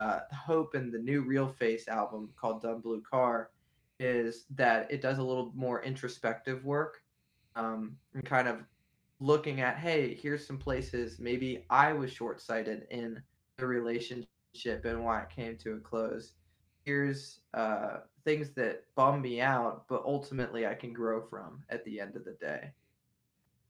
Uh, 0.00 0.20
the 0.28 0.36
hope 0.36 0.74
in 0.74 0.90
the 0.90 0.98
new 0.98 1.22
Real 1.22 1.48
Face 1.48 1.86
album 1.86 2.30
called 2.36 2.62
Dumb 2.62 2.80
Blue 2.80 3.02
Car 3.08 3.50
is 4.00 4.46
that 4.56 4.90
it 4.90 5.00
does 5.00 5.18
a 5.18 5.22
little 5.22 5.52
more 5.54 5.82
introspective 5.84 6.64
work 6.64 7.02
um, 7.54 7.96
and 8.14 8.24
kind 8.24 8.48
of 8.48 8.64
looking 9.22 9.60
at, 9.60 9.78
hey, 9.78 10.18
here's 10.20 10.44
some 10.44 10.58
places 10.58 11.20
maybe 11.20 11.64
I 11.70 11.92
was 11.92 12.12
short 12.12 12.40
sighted 12.40 12.86
in 12.90 13.22
the 13.56 13.66
relationship 13.66 14.84
and 14.84 15.04
why 15.04 15.22
it 15.22 15.30
came 15.30 15.56
to 15.58 15.74
a 15.74 15.78
close. 15.78 16.32
Here's 16.84 17.40
uh, 17.54 17.98
things 18.24 18.50
that 18.56 18.82
bum 18.96 19.22
me 19.22 19.40
out, 19.40 19.86
but 19.88 20.02
ultimately 20.04 20.66
I 20.66 20.74
can 20.74 20.92
grow 20.92 21.22
from 21.22 21.62
at 21.70 21.84
the 21.84 22.00
end 22.00 22.16
of 22.16 22.24
the 22.24 22.36
day. 22.40 22.72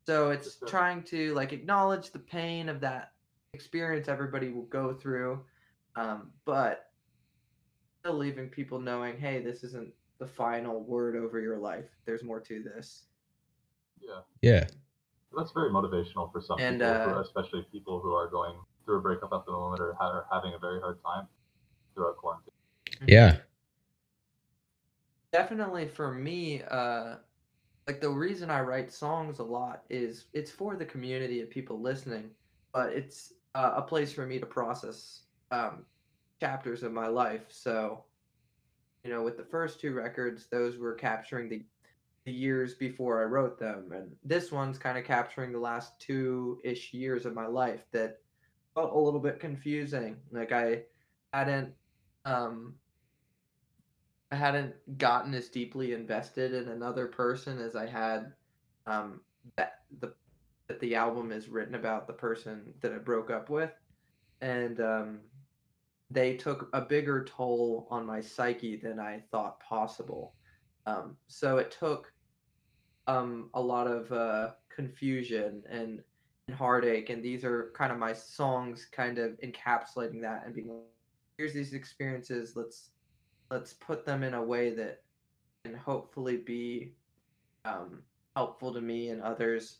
So 0.06 0.30
it's 0.30 0.58
trying 0.66 1.02
to 1.04 1.34
like 1.34 1.52
acknowledge 1.52 2.10
the 2.10 2.18
pain 2.18 2.70
of 2.70 2.80
that 2.80 3.12
experience 3.52 4.08
everybody 4.08 4.48
will 4.48 4.62
go 4.62 4.94
through, 4.94 5.44
um, 5.96 6.30
but 6.46 6.90
still 8.00 8.14
leaving 8.14 8.48
people 8.48 8.80
knowing, 8.80 9.18
hey, 9.18 9.42
this 9.42 9.62
isn't 9.62 9.92
the 10.18 10.26
final 10.26 10.82
word 10.82 11.14
over 11.14 11.38
your 11.38 11.58
life. 11.58 11.90
There's 12.06 12.24
more 12.24 12.40
to 12.40 12.62
this. 12.62 13.04
Yeah. 14.00 14.20
Yeah. 14.40 14.64
That's 15.36 15.52
very 15.52 15.70
motivational 15.70 16.30
for 16.32 16.40
some 16.40 16.60
And, 16.60 16.80
people, 16.80 17.14
uh, 17.14 17.20
especially 17.20 17.66
people 17.72 18.00
who 18.00 18.12
are 18.12 18.28
going 18.28 18.54
through 18.84 18.98
a 18.98 19.00
breakup 19.00 19.32
at 19.32 19.44
the 19.46 19.52
moment 19.52 19.80
or 19.80 19.94
ha- 19.98 20.10
are 20.10 20.26
having 20.30 20.54
a 20.54 20.58
very 20.58 20.80
hard 20.80 21.02
time 21.02 21.26
throughout 21.94 22.16
quarantine. 22.16 22.52
Yeah. 23.06 23.38
definitely 25.32 25.88
for 25.88 26.12
me 26.12 26.62
uh 26.70 27.16
like 27.86 28.00
the 28.00 28.08
reason 28.08 28.50
i 28.50 28.60
write 28.60 28.92
songs 28.92 29.38
a 29.38 29.42
lot 29.42 29.82
is 29.88 30.26
it's 30.32 30.50
for 30.50 30.76
the 30.76 30.84
community 30.84 31.40
of 31.40 31.50
people 31.50 31.80
listening 31.80 32.30
but 32.72 32.92
it's 32.92 33.32
uh, 33.54 33.72
a 33.76 33.82
place 33.82 34.12
for 34.12 34.26
me 34.26 34.38
to 34.38 34.46
process 34.46 35.22
um 35.50 35.84
chapters 36.40 36.82
of 36.82 36.92
my 36.92 37.06
life 37.06 37.46
so 37.48 38.04
you 39.04 39.10
know 39.10 39.22
with 39.22 39.36
the 39.36 39.44
first 39.44 39.80
two 39.80 39.92
records 39.94 40.46
those 40.50 40.76
were 40.78 40.94
capturing 40.94 41.48
the 41.48 41.62
the 42.24 42.32
years 42.32 42.74
before 42.74 43.20
i 43.20 43.24
wrote 43.24 43.58
them 43.58 43.90
and 43.92 44.10
this 44.24 44.52
one's 44.52 44.78
kind 44.78 44.96
of 44.98 45.04
capturing 45.04 45.52
the 45.52 45.58
last 45.58 45.98
two 46.00 46.60
ish 46.64 46.92
years 46.92 47.26
of 47.26 47.34
my 47.34 47.46
life 47.46 47.84
that 47.92 48.18
felt 48.74 48.92
a 48.92 48.98
little 48.98 49.20
bit 49.20 49.40
confusing 49.40 50.16
like 50.30 50.52
i 50.52 50.82
hadn't 51.32 51.72
um 52.24 52.74
I 54.32 54.36
hadn't 54.36 54.96
gotten 54.96 55.34
as 55.34 55.50
deeply 55.50 55.92
invested 55.92 56.54
in 56.54 56.68
another 56.68 57.06
person 57.06 57.58
as 57.60 57.76
I 57.76 57.86
had 57.86 58.32
um, 58.86 59.20
that 59.56 59.80
the 60.00 60.14
that 60.68 60.80
the 60.80 60.94
album 60.94 61.32
is 61.32 61.50
written 61.50 61.74
about 61.74 62.06
the 62.06 62.14
person 62.14 62.72
that 62.80 62.94
I 62.94 62.98
broke 62.98 63.30
up 63.30 63.50
with, 63.50 63.72
and 64.40 64.80
um, 64.80 65.20
they 66.10 66.34
took 66.38 66.70
a 66.72 66.80
bigger 66.80 67.24
toll 67.24 67.86
on 67.90 68.06
my 68.06 68.22
psyche 68.22 68.76
than 68.76 68.98
I 68.98 69.22
thought 69.30 69.60
possible. 69.60 70.34
Um, 70.86 71.16
so 71.28 71.58
it 71.58 71.74
took 71.78 72.12
um, 73.06 73.50
a 73.54 73.60
lot 73.60 73.86
of 73.86 74.10
uh, 74.12 74.50
confusion 74.74 75.62
and, 75.68 76.02
and 76.48 76.56
heartache, 76.56 77.10
and 77.10 77.22
these 77.22 77.44
are 77.44 77.72
kind 77.74 77.92
of 77.92 77.98
my 77.98 78.12
songs, 78.12 78.88
kind 78.90 79.18
of 79.18 79.38
encapsulating 79.40 80.20
that 80.22 80.42
and 80.44 80.54
being 80.54 80.68
like, 80.68 80.78
here's 81.38 81.54
these 81.54 81.72
experiences. 81.72 82.56
Let's 82.56 82.90
let's 83.50 83.74
put 83.74 84.06
them 84.06 84.22
in 84.22 84.34
a 84.34 84.42
way 84.42 84.74
that 84.74 85.02
can 85.64 85.74
hopefully 85.74 86.38
be 86.38 86.94
um, 87.64 88.02
helpful 88.36 88.72
to 88.72 88.80
me 88.80 89.10
and 89.10 89.22
others 89.22 89.78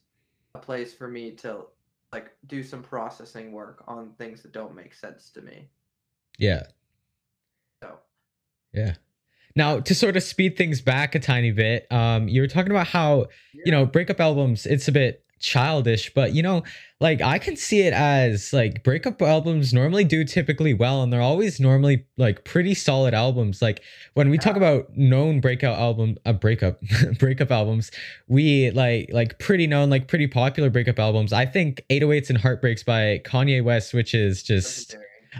a 0.54 0.58
place 0.58 0.92
for 0.92 1.08
me 1.08 1.32
to 1.32 1.64
like 2.12 2.32
do 2.46 2.62
some 2.62 2.82
processing 2.82 3.52
work 3.52 3.82
on 3.88 4.12
things 4.18 4.42
that 4.42 4.52
don't 4.52 4.74
make 4.74 4.92
sense 4.94 5.30
to 5.30 5.40
me 5.40 5.70
Yeah. 6.38 6.64
so 7.82 7.96
Yeah. 8.72 8.94
Now, 9.54 9.80
to 9.80 9.94
sort 9.94 10.16
of 10.16 10.22
speed 10.22 10.56
things 10.56 10.80
back 10.80 11.14
a 11.14 11.18
tiny 11.18 11.50
bit, 11.50 11.86
um, 11.90 12.28
you 12.28 12.40
were 12.40 12.48
talking 12.48 12.70
about 12.70 12.86
how 12.86 13.26
you 13.52 13.72
know 13.72 13.84
breakup 13.84 14.20
albums 14.20 14.66
it's 14.66 14.88
a 14.88 14.92
bit 14.92 15.24
childish 15.38 16.14
but 16.14 16.34
you 16.34 16.42
know 16.42 16.62
like 17.00 17.20
i 17.20 17.36
can 17.36 17.56
see 17.56 17.80
it 17.80 17.92
as 17.92 18.52
like 18.52 18.84
breakup 18.84 19.20
albums 19.20 19.74
normally 19.74 20.04
do 20.04 20.24
typically 20.24 20.72
well 20.72 21.02
and 21.02 21.12
they're 21.12 21.20
always 21.20 21.58
normally 21.58 22.06
like 22.16 22.44
pretty 22.44 22.74
solid 22.74 23.12
albums. 23.12 23.60
Like 23.60 23.82
when 24.14 24.30
we 24.30 24.38
talk 24.38 24.56
about 24.56 24.96
known 24.96 25.40
breakout 25.40 25.78
album 25.78 26.16
uh, 26.24 26.32
breakup 26.32 26.80
breakup 27.18 27.50
albums 27.50 27.90
we 28.28 28.70
like 28.70 29.10
like 29.12 29.38
pretty 29.38 29.66
known 29.66 29.90
like 29.90 30.08
pretty 30.08 30.26
popular 30.26 30.70
breakup 30.70 30.98
albums. 30.98 31.32
I 31.32 31.46
think 31.46 31.84
808s 31.90 32.30
and 32.30 32.38
heartbreaks 32.38 32.82
by 32.82 33.20
kanye 33.24 33.62
west 33.62 33.92
which 33.92 34.14
is 34.14 34.42
just. 34.42 34.96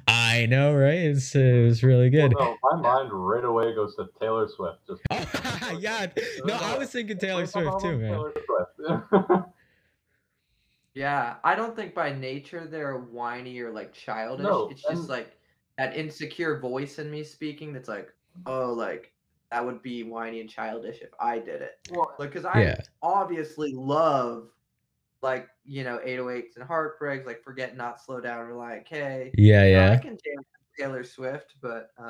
I 0.09 0.47
know 0.47 0.75
right 0.75 0.99
it's, 0.99 1.35
it 1.35 1.65
was 1.65 1.83
really 1.83 2.11
good 2.11 2.33
Well, 2.39 2.59
no, 2.63 2.79
my 2.81 2.81
mind 2.99 3.11
right 3.13 3.45
away 3.45 3.75
goes 3.75 3.95
to 3.97 4.09
Taylor 4.21 4.49
Swift. 4.49 4.79
Just 4.87 5.03
oh, 5.11 5.79
yeah 5.81 6.07
no 6.45 6.55
i 6.55 6.77
was 6.79 6.91
thinking 6.91 7.19
taylor 7.19 7.47
swift 7.47 7.81
too 7.81 7.99
man 7.99 8.33
Swift. 8.47 9.45
Yeah, 10.95 11.37
I 11.43 11.55
don't 11.55 11.75
think 11.75 11.95
by 11.95 12.13
nature 12.13 12.67
they're 12.67 12.99
whiny 12.99 13.59
or 13.61 13.71
like 13.71 13.93
childish. 13.93 14.45
No, 14.45 14.69
It's 14.71 14.83
just 14.83 14.93
and 14.93 15.09
like 15.09 15.39
that 15.79 15.97
insecure 15.97 16.59
voice 16.59 16.99
in 16.99 17.11
me 17.11 17.25
speaking 17.25 17.73
that's 17.73 17.89
like, 17.89 18.13
oh, 18.47 18.73
like 18.73 19.13
that 19.51 19.65
would 19.65 19.83
be 19.83 20.03
whiny 20.03 20.41
and 20.41 20.51
childish 20.51 21.01
if 21.01 21.11
I 21.19 21.39
did 21.39 21.63
it. 21.63 21.79
well, 21.91 22.15
Like, 22.19 22.31
because 22.31 22.45
I 22.45 22.63
Yeah. 22.63 22.81
obviously 23.03 23.73
love 23.75 24.49
like, 25.23 25.49
you 25.65 25.85
know, 25.85 26.01
808s 26.05 26.57
and 26.57 26.65
heartbreaks, 26.65 27.27
like 27.27 27.43
Forget 27.43 27.77
Not, 27.77 28.01
Slow 28.01 28.21
Down, 28.21 28.47
Relient 28.47 28.85
K. 28.85 29.31
Yeah, 29.37 29.65
You 29.65 29.77
know, 29.77 29.83
I 29.83 29.91
yeah. 29.93 29.99
can 29.99 30.19
jam 30.25 30.45
Taylor 30.79 31.05
Swift, 31.05 31.55
but 31.61 31.91
um, 31.99 32.09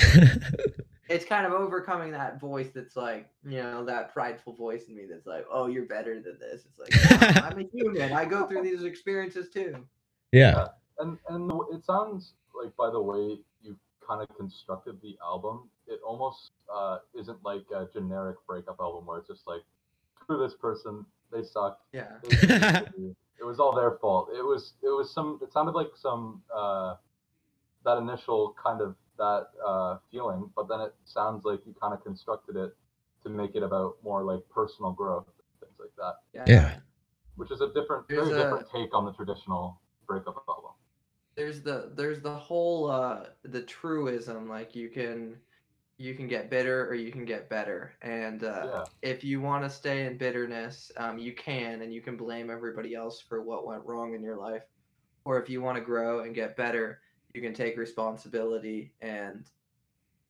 it's 1.08 1.24
kind 1.24 1.46
of 1.46 1.52
overcoming 1.52 2.12
that 2.12 2.40
voice 2.40 2.70
that's 2.74 2.96
like, 2.96 3.28
you 3.44 3.62
know, 3.62 3.84
that 3.84 4.12
prideful 4.12 4.54
voice 4.54 4.84
in 4.88 4.96
me 4.96 5.04
that's 5.10 5.26
like, 5.26 5.44
oh, 5.50 5.66
you're 5.66 5.86
better 5.86 6.20
than 6.20 6.38
this. 6.38 6.64
It's 6.64 6.78
like, 6.78 7.34
"No, 7.34 7.40
I'm 7.48 7.58
a 7.58 7.68
human. 7.72 8.12
I 8.12 8.24
go 8.24 8.46
through 8.46 8.62
these 8.62 8.84
experiences 8.84 9.50
too. 9.50 9.84
yeah. 10.32 10.68
and 10.98 11.18
and 11.28 11.50
it 11.72 11.84
sounds 11.84 12.34
like 12.54 12.74
by 12.76 12.90
the 12.90 13.00
way 13.00 13.38
you 13.62 13.76
kind 14.06 14.22
of 14.22 14.36
constructed 14.36 15.00
the 15.02 15.16
album, 15.22 15.68
it 15.86 16.00
almost 16.06 16.52
uh, 16.72 16.98
isn't 17.18 17.38
like 17.44 17.64
a 17.74 17.88
generic 17.92 18.36
breakup 18.46 18.76
album 18.80 19.06
where 19.06 19.18
it's 19.18 19.28
just 19.28 19.46
like 19.46 19.62
screw 20.22 20.38
this 20.38 20.54
person, 20.54 21.04
they 21.32 21.42
suck. 21.42 21.80
Yeah. 21.92 22.08
they 22.22 22.28
did 22.36 22.48
this 22.48 22.60
to 22.94 22.98
me." 22.98 23.14
it 23.40 23.44
was 23.44 23.58
all 23.58 23.74
their 23.74 23.92
fault. 24.00 24.28
It 24.32 24.44
was 24.44 24.74
it 24.82 24.88
was 24.90 25.10
some. 25.12 25.38
It 25.42 25.52
sounded 25.52 25.72
like 25.74 25.88
some 25.96 26.42
uh, 26.54 26.94
that 27.84 27.98
initial 27.98 28.54
kind 28.62 28.80
of 28.80 28.94
that 29.18 29.48
uh, 29.64 29.98
feeling, 30.10 30.50
but 30.56 30.68
then 30.68 30.80
it 30.80 30.94
sounds 31.04 31.44
like 31.44 31.60
you 31.66 31.74
kind 31.80 31.92
of 31.94 32.02
constructed 32.04 32.56
it 32.56 32.74
to 33.24 33.28
make 33.28 33.54
it 33.54 33.62
about 33.62 33.96
more 34.02 34.22
like 34.24 34.40
personal 34.52 34.92
growth, 34.92 35.26
things 35.60 35.74
like 35.78 35.90
that, 35.96 36.48
Yeah. 36.50 36.76
which 37.36 37.50
is 37.52 37.60
a 37.60 37.68
different, 37.72 38.08
There's 38.08 38.28
very 38.28 38.40
a- 38.40 38.44
different 38.44 38.66
take 38.70 38.94
on 38.94 39.04
the 39.04 39.12
traditional 39.12 39.80
breakup 40.08 40.42
album. 40.48 40.72
There's 41.36 41.62
the 41.62 41.92
there's 41.94 42.20
the 42.20 42.34
whole 42.34 42.90
uh 42.90 43.26
the 43.44 43.62
truism 43.62 44.48
like 44.48 44.74
you 44.74 44.88
can 44.88 45.36
you 45.98 46.14
can 46.14 46.26
get 46.26 46.50
bitter 46.50 46.88
or 46.88 46.94
you 46.94 47.12
can 47.12 47.24
get 47.24 47.48
better 47.48 47.92
and 48.02 48.44
uh 48.44 48.66
Yeah. 48.66 48.84
if 49.02 49.22
you 49.22 49.40
want 49.40 49.62
to 49.64 49.70
stay 49.70 50.06
in 50.06 50.16
bitterness 50.18 50.90
um 50.96 51.18
you 51.18 51.32
can 51.34 51.82
and 51.82 51.92
you 51.94 52.00
can 52.00 52.16
blame 52.16 52.50
everybody 52.50 52.94
else 52.94 53.20
for 53.20 53.42
what 53.42 53.66
went 53.66 53.84
wrong 53.84 54.14
in 54.14 54.22
your 54.22 54.36
life 54.36 54.62
or 55.24 55.40
if 55.40 55.48
you 55.48 55.62
want 55.62 55.76
to 55.76 55.84
grow 55.84 56.20
and 56.20 56.34
get 56.34 56.56
better 56.56 57.00
you 57.34 57.40
can 57.40 57.54
take 57.54 57.76
responsibility 57.76 58.92
and 59.00 59.50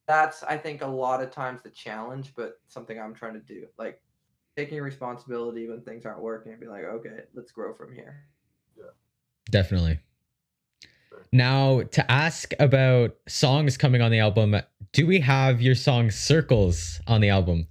that's 0.06 0.42
i 0.42 0.56
think 0.56 0.82
a 0.82 0.86
lot 0.86 1.22
of 1.22 1.30
times 1.30 1.62
the 1.62 1.70
challenge 1.70 2.32
but 2.36 2.60
something 2.66 3.00
i'm 3.00 3.14
trying 3.14 3.34
to 3.34 3.40
do 3.40 3.66
like 3.78 4.02
taking 4.56 4.80
responsibility 4.80 5.68
when 5.68 5.80
things 5.80 6.04
aren't 6.04 6.20
working 6.20 6.52
and 6.52 6.60
be 6.60 6.66
like 6.66 6.84
okay 6.84 7.20
let's 7.34 7.52
grow 7.52 7.72
from 7.74 7.94
here 7.94 8.26
Yeah. 8.76 8.84
Definitely. 9.50 10.00
Sure. 11.32 11.38
Now, 11.38 11.82
to 11.82 12.10
ask 12.10 12.52
about 12.60 13.16
songs 13.28 13.76
coming 13.76 14.02
on 14.02 14.10
the 14.10 14.18
album, 14.18 14.56
do 14.92 15.06
we 15.06 15.20
have 15.20 15.60
your 15.62 15.74
song 15.74 16.10
Circles 16.10 17.00
on 17.06 17.20
the 17.20 17.28
album? 17.30 17.66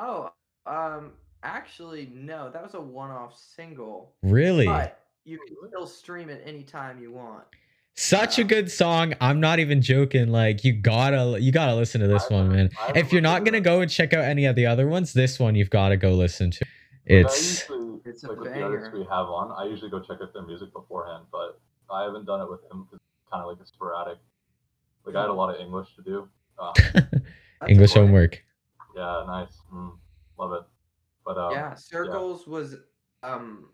oh 0.00 0.30
um 0.66 1.10
actually 1.42 2.08
no 2.14 2.50
that 2.52 2.62
was 2.62 2.74
a 2.74 2.80
one-off 2.80 3.36
single 3.36 4.12
Really? 4.22 4.66
but 4.66 5.00
you 5.24 5.38
can 5.38 5.68
still 5.68 5.86
stream 5.88 6.28
it 6.30 6.40
anytime 6.46 7.00
you 7.00 7.10
want 7.10 7.42
Such 7.96 8.38
a 8.38 8.44
good 8.44 8.70
song. 8.70 9.14
I'm 9.20 9.40
not 9.40 9.58
even 9.58 9.82
joking. 9.82 10.28
Like 10.28 10.62
you 10.64 10.72
gotta 10.72 11.40
you 11.40 11.50
gotta 11.50 11.74
listen 11.74 12.00
to 12.00 12.06
this 12.06 12.26
I 12.30 12.34
one, 12.34 12.48
man. 12.52 12.70
I 12.78 12.86
haven't 12.86 12.96
If 13.06 13.12
you're 13.12 13.22
not 13.22 13.44
gonna 13.44 13.60
go 13.60 13.80
and 13.80 13.90
check 13.90 14.12
out 14.12 14.24
any 14.24 14.44
of 14.44 14.54
the 14.54 14.66
other 14.66 14.86
ones, 14.86 15.12
this 15.12 15.38
one 15.40 15.54
you've 15.56 15.70
gotta 15.70 15.96
go 15.96 16.12
listen 16.14 16.50
to. 16.52 16.64
It's 17.06 17.68
usually, 17.68 18.00
It's 18.04 18.22
a 18.22 18.28
like 18.28 18.38
with 18.38 18.52
the 18.54 18.62
artists 18.62 18.88
banger. 18.88 18.98
we 19.00 19.04
have 19.10 19.26
on, 19.26 19.50
I 19.52 19.68
usually 19.68 19.90
go 19.90 19.98
check 20.00 20.18
out 20.22 20.32
their 20.32 20.42
music 20.44 20.72
beforehand, 20.72 21.24
but 21.32 21.60
I 21.90 22.02
haven't 22.04 22.26
done 22.26 22.40
it 22.40 22.50
with 22.50 22.60
him 22.70 22.84
because 22.84 23.00
it's 23.04 23.30
kind 23.30 23.42
of 23.42 23.48
like 23.48 23.60
a 23.62 23.66
sporadic. 23.66 24.18
Like 25.06 25.16
I 25.16 25.22
had 25.22 25.30
a 25.30 25.32
lot 25.32 25.54
of 25.54 25.60
English 25.60 25.88
to 25.96 26.02
do. 26.02 26.28
Uh, 26.58 26.72
English 27.68 27.92
cool. 27.94 28.02
homework. 28.02 28.42
yeah, 28.96 29.24
nice, 29.26 29.58
mm, 29.72 29.92
love 30.38 30.52
it. 30.52 30.62
But 31.24 31.38
um, 31.38 31.52
yeah 31.52 31.74
circles 31.74 32.46
was 32.46 32.76
um 33.22 33.68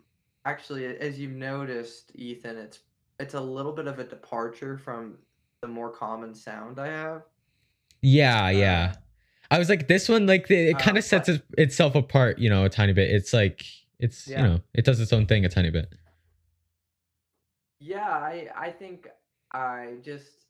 actually 0.45 0.85
as 0.85 1.17
you've 1.19 1.31
noticed 1.31 2.11
ethan 2.15 2.57
it's 2.57 2.79
it's 3.19 3.33
a 3.33 3.39
little 3.39 3.71
bit 3.71 3.87
of 3.87 3.97
a 3.99 4.03
departure 4.03 4.77
from 4.77 5.17
the 5.61 5.67
more 5.67 5.89
common 5.89 6.35
sound 6.35 6.79
i 6.79 6.87
have 6.87 7.21
Yeah, 8.01 8.45
Uh, 8.45 8.49
yeah. 8.49 8.95
I 9.51 9.59
was 9.59 9.69
like, 9.69 9.87
this 9.87 10.09
one, 10.09 10.25
like, 10.25 10.49
it, 10.51 10.69
it 10.69 10.75
uh, 10.75 10.79
kind 10.79 10.97
of 10.97 11.03
sets 11.03 11.29
it, 11.29 11.43
itself 11.57 11.95
apart, 11.95 12.39
you 12.39 12.49
know, 12.49 12.65
a 12.65 12.69
tiny 12.69 12.93
bit. 12.93 13.09
It's 13.11 13.31
like, 13.31 13.63
it's, 13.99 14.27
Yeah. 14.27 14.41
you 14.41 14.47
know, 14.47 14.59
it 14.73 14.83
does 14.85 14.99
its 14.99 15.13
own 15.13 15.27
thing 15.27 15.45
a 15.45 15.49
tiny 15.49 15.69
bit. 15.69 15.87
Yeah 17.79 18.09
i 18.09 18.49
i 18.55 18.69
think 18.71 19.07
i 19.53 19.95
just 20.01 20.47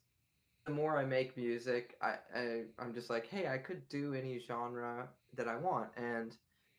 the 0.66 0.72
more 0.72 0.96
i 0.96 1.04
make 1.04 1.36
music 1.36 1.96
i, 2.02 2.16
I 2.34 2.62
i'm 2.78 2.94
just 2.94 3.10
like 3.10 3.26
hey 3.26 3.48
i 3.48 3.58
could 3.58 3.88
do 3.88 4.14
any 4.14 4.38
genre 4.38 5.08
that 5.34 5.48
i 5.48 5.56
want 5.56 5.90
and 5.96 6.36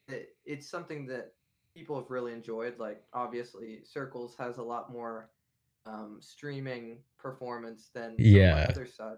it, 0.07 0.29
it's 0.45 0.67
something 0.67 1.05
that 1.07 1.33
people 1.73 1.95
have 1.99 2.10
really 2.10 2.33
enjoyed 2.33 2.79
like 2.79 3.03
obviously 3.13 3.81
circles 3.83 4.36
has 4.38 4.57
a 4.57 4.63
lot 4.63 4.91
more 4.91 5.31
um 5.86 6.17
streaming 6.21 6.99
performance 7.17 7.89
than 7.93 8.23
some 8.23 8.43
of 8.43 8.49
my 8.49 8.63
Yeah. 8.63 8.67
other 8.67 8.86
stuff. 8.86 9.17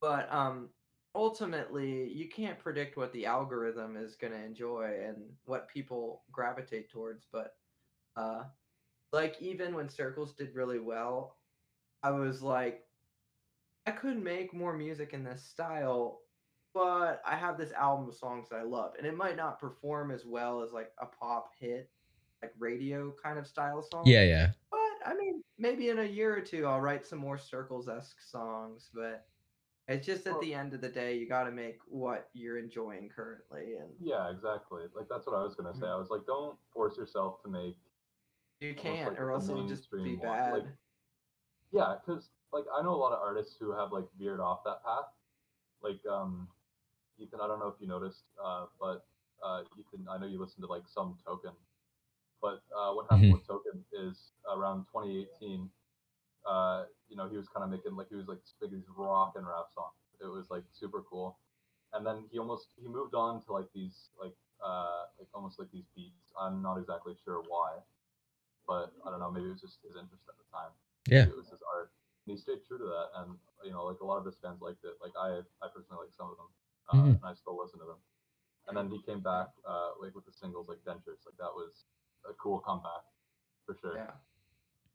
but 0.00 0.32
um 0.32 0.70
ultimately 1.14 2.08
you 2.12 2.28
can't 2.28 2.58
predict 2.58 2.96
what 2.96 3.12
the 3.12 3.26
algorithm 3.26 3.96
is 3.96 4.16
going 4.16 4.32
to 4.32 4.42
enjoy 4.44 5.00
and 5.06 5.32
what 5.44 5.68
people 5.68 6.22
gravitate 6.32 6.88
towards 6.90 7.26
but 7.30 7.56
uh 8.16 8.44
like 9.12 9.36
even 9.40 9.74
when 9.74 9.88
circles 9.88 10.32
did 10.32 10.54
really 10.54 10.78
well 10.78 11.36
i 12.02 12.10
was 12.10 12.42
like 12.42 12.84
i 13.86 13.90
could 13.90 14.22
make 14.22 14.52
more 14.54 14.72
music 14.76 15.12
in 15.12 15.22
this 15.24 15.42
style 15.42 16.20
but 16.74 17.20
i 17.26 17.34
have 17.36 17.58
this 17.58 17.72
album 17.72 18.08
of 18.08 18.14
songs 18.14 18.48
that 18.50 18.56
i 18.56 18.62
love 18.62 18.92
and 18.98 19.06
it 19.06 19.16
might 19.16 19.36
not 19.36 19.58
perform 19.60 20.10
as 20.10 20.24
well 20.24 20.62
as 20.62 20.72
like 20.72 20.90
a 21.00 21.06
pop 21.06 21.50
hit 21.58 21.90
like 22.42 22.52
radio 22.58 23.14
kind 23.22 23.38
of 23.38 23.46
style 23.46 23.82
song 23.82 24.02
Yeah, 24.06 24.24
yeah. 24.24 24.48
but 24.70 24.80
i 25.06 25.14
mean 25.14 25.42
maybe 25.58 25.90
in 25.90 25.98
a 26.00 26.04
year 26.04 26.36
or 26.36 26.40
two 26.40 26.66
i'll 26.66 26.80
write 26.80 27.06
some 27.06 27.18
more 27.18 27.38
circles-esque 27.38 28.20
songs 28.20 28.88
but 28.94 29.26
it's 29.88 30.06
just 30.06 30.26
at 30.26 30.32
Well- 30.34 30.42
the 30.42 30.54
end 30.54 30.74
of 30.74 30.80
the 30.80 30.88
day 30.88 31.18
you 31.18 31.28
got 31.28 31.44
to 31.44 31.50
make 31.50 31.78
what 31.86 32.28
you're 32.32 32.56
enjoying 32.58 33.08
currently 33.14 33.74
and 33.80 33.90
yeah, 34.00 34.30
exactly. 34.30 34.84
Like 34.96 35.06
that's 35.10 35.26
what 35.26 35.34
I 35.36 35.42
was 35.42 35.56
gonna 35.56 35.74
say. 35.74 35.86
Mm. 35.86 35.94
I 35.94 35.96
was 35.96 36.08
like, 36.08 36.24
don't 36.24 36.56
force 36.72 36.96
yourself 36.96 37.42
to 37.42 37.48
make. 37.50 37.76
You 38.62 38.74
can't 38.74 39.06
like 39.08 39.20
or 39.20 39.32
else 39.32 39.48
it'll 39.48 39.66
just 39.68 39.90
be 39.90 40.16
bad 40.16 40.52
like- 40.52 40.66
Yeah, 41.72 41.96
because 42.04 42.30
like 42.52 42.64
I 42.76 42.82
know 42.82 42.94
a 42.94 43.00
lot 43.00 43.12
of 43.12 43.20
artists 43.20 43.56
who 43.58 43.72
have 43.72 43.92
like 43.92 44.04
veered 44.18 44.40
off 44.40 44.64
that 44.64 44.84
path. 44.84 45.08
Like 45.82 46.00
um, 46.06 46.48
Ethan, 47.18 47.40
I 47.42 47.46
don't 47.46 47.58
know 47.58 47.68
if 47.68 47.80
you 47.80 47.88
noticed, 47.88 48.24
uh, 48.42 48.66
but 48.80 49.06
uh, 49.42 49.62
Ethan, 49.78 50.06
I 50.10 50.18
know 50.18 50.26
you 50.26 50.38
listened 50.40 50.62
to 50.64 50.68
like 50.70 50.84
some 50.86 51.16
Token, 51.26 51.52
but 52.40 52.62
uh, 52.76 52.92
what 52.92 53.06
happened 53.10 53.30
Mhm. 53.30 53.32
with 53.32 53.46
Token 53.46 53.84
is 53.92 54.32
around 54.54 54.86
2018, 54.92 55.70
uh, 56.46 56.84
you 57.08 57.16
know, 57.16 57.28
he 57.28 57.36
was 57.36 57.48
kind 57.48 57.64
of 57.64 57.70
making 57.70 57.96
like 57.96 58.08
he 58.08 58.16
was 58.16 58.28
like 58.28 58.40
making 58.60 58.78
these 58.78 58.88
rock 58.96 59.34
and 59.36 59.46
rap 59.46 59.66
songs. 59.74 59.96
It 60.20 60.26
was 60.26 60.50
like 60.50 60.64
super 60.72 61.02
cool, 61.02 61.38
and 61.92 62.06
then 62.06 62.24
he 62.30 62.38
almost 62.38 62.68
he 62.76 62.88
moved 62.88 63.14
on 63.14 63.42
to 63.44 63.52
like 63.52 63.68
these 63.74 64.10
like 64.20 64.36
uh 64.64 65.06
like 65.18 65.28
almost 65.34 65.58
like 65.58 65.70
these 65.72 65.86
beats. 65.94 66.32
I'm 66.38 66.62
not 66.62 66.76
exactly 66.78 67.14
sure 67.24 67.42
why, 67.48 67.78
but 68.66 68.92
I 69.06 69.10
don't 69.10 69.20
know. 69.20 69.30
Maybe 69.30 69.46
it 69.46 69.56
was 69.56 69.60
just 69.60 69.82
his 69.82 69.96
interest 69.96 70.24
at 70.28 70.36
the 70.38 70.46
time. 70.52 70.72
Yeah. 71.06 71.24
Maybe 71.26 71.34
it 71.34 71.42
was 71.42 71.50
his 71.50 71.62
art. 71.66 71.92
And 72.26 72.36
he 72.36 72.38
stayed 72.40 72.62
true 72.66 72.78
to 72.78 72.84
that, 72.84 73.08
and 73.22 73.34
you 73.64 73.72
know, 73.72 73.84
like 73.84 74.00
a 74.00 74.06
lot 74.06 74.18
of 74.18 74.26
his 74.26 74.36
fans 74.38 74.60
liked 74.62 74.84
it. 74.84 74.94
Like 75.02 75.12
I, 75.18 75.42
I 75.62 75.66
personally 75.74 76.06
like 76.06 76.14
some 76.14 76.30
of 76.30 76.36
them, 76.38 76.50
uh, 76.92 76.96
Mhm. 76.96 77.16
and 77.18 77.24
I 77.24 77.34
still 77.34 77.58
listen 77.58 77.80
to 77.80 77.86
them. 77.86 77.98
And 78.68 78.76
then 78.76 78.88
he 78.88 79.02
came 79.02 79.20
back, 79.20 79.48
uh, 79.66 79.90
like 80.00 80.14
with 80.14 80.24
the 80.24 80.32
singles 80.32 80.68
like 80.68 80.78
Dentures. 80.86 81.26
Like 81.26 81.36
that 81.38 81.50
was 81.54 81.84
a 82.28 82.32
cool 82.34 82.60
comeback, 82.60 83.02
for 83.66 83.74
sure. 83.74 83.96
Yeah. 83.96 84.12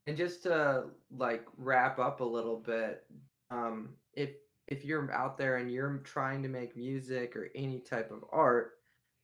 And 0.06 0.16
just 0.16 0.42
to 0.44 0.86
like 1.10 1.46
wrap 1.58 1.98
up 1.98 2.20
a 2.20 2.24
little 2.24 2.56
bit, 2.56 3.04
um, 3.50 3.96
if 4.14 4.30
if 4.68 4.84
you're 4.84 5.12
out 5.12 5.36
there 5.36 5.56
and 5.56 5.70
you're 5.70 5.98
trying 5.98 6.42
to 6.42 6.48
make 6.48 6.76
music 6.76 7.36
or 7.36 7.50
any 7.54 7.80
type 7.80 8.10
of 8.10 8.24
art 8.32 8.80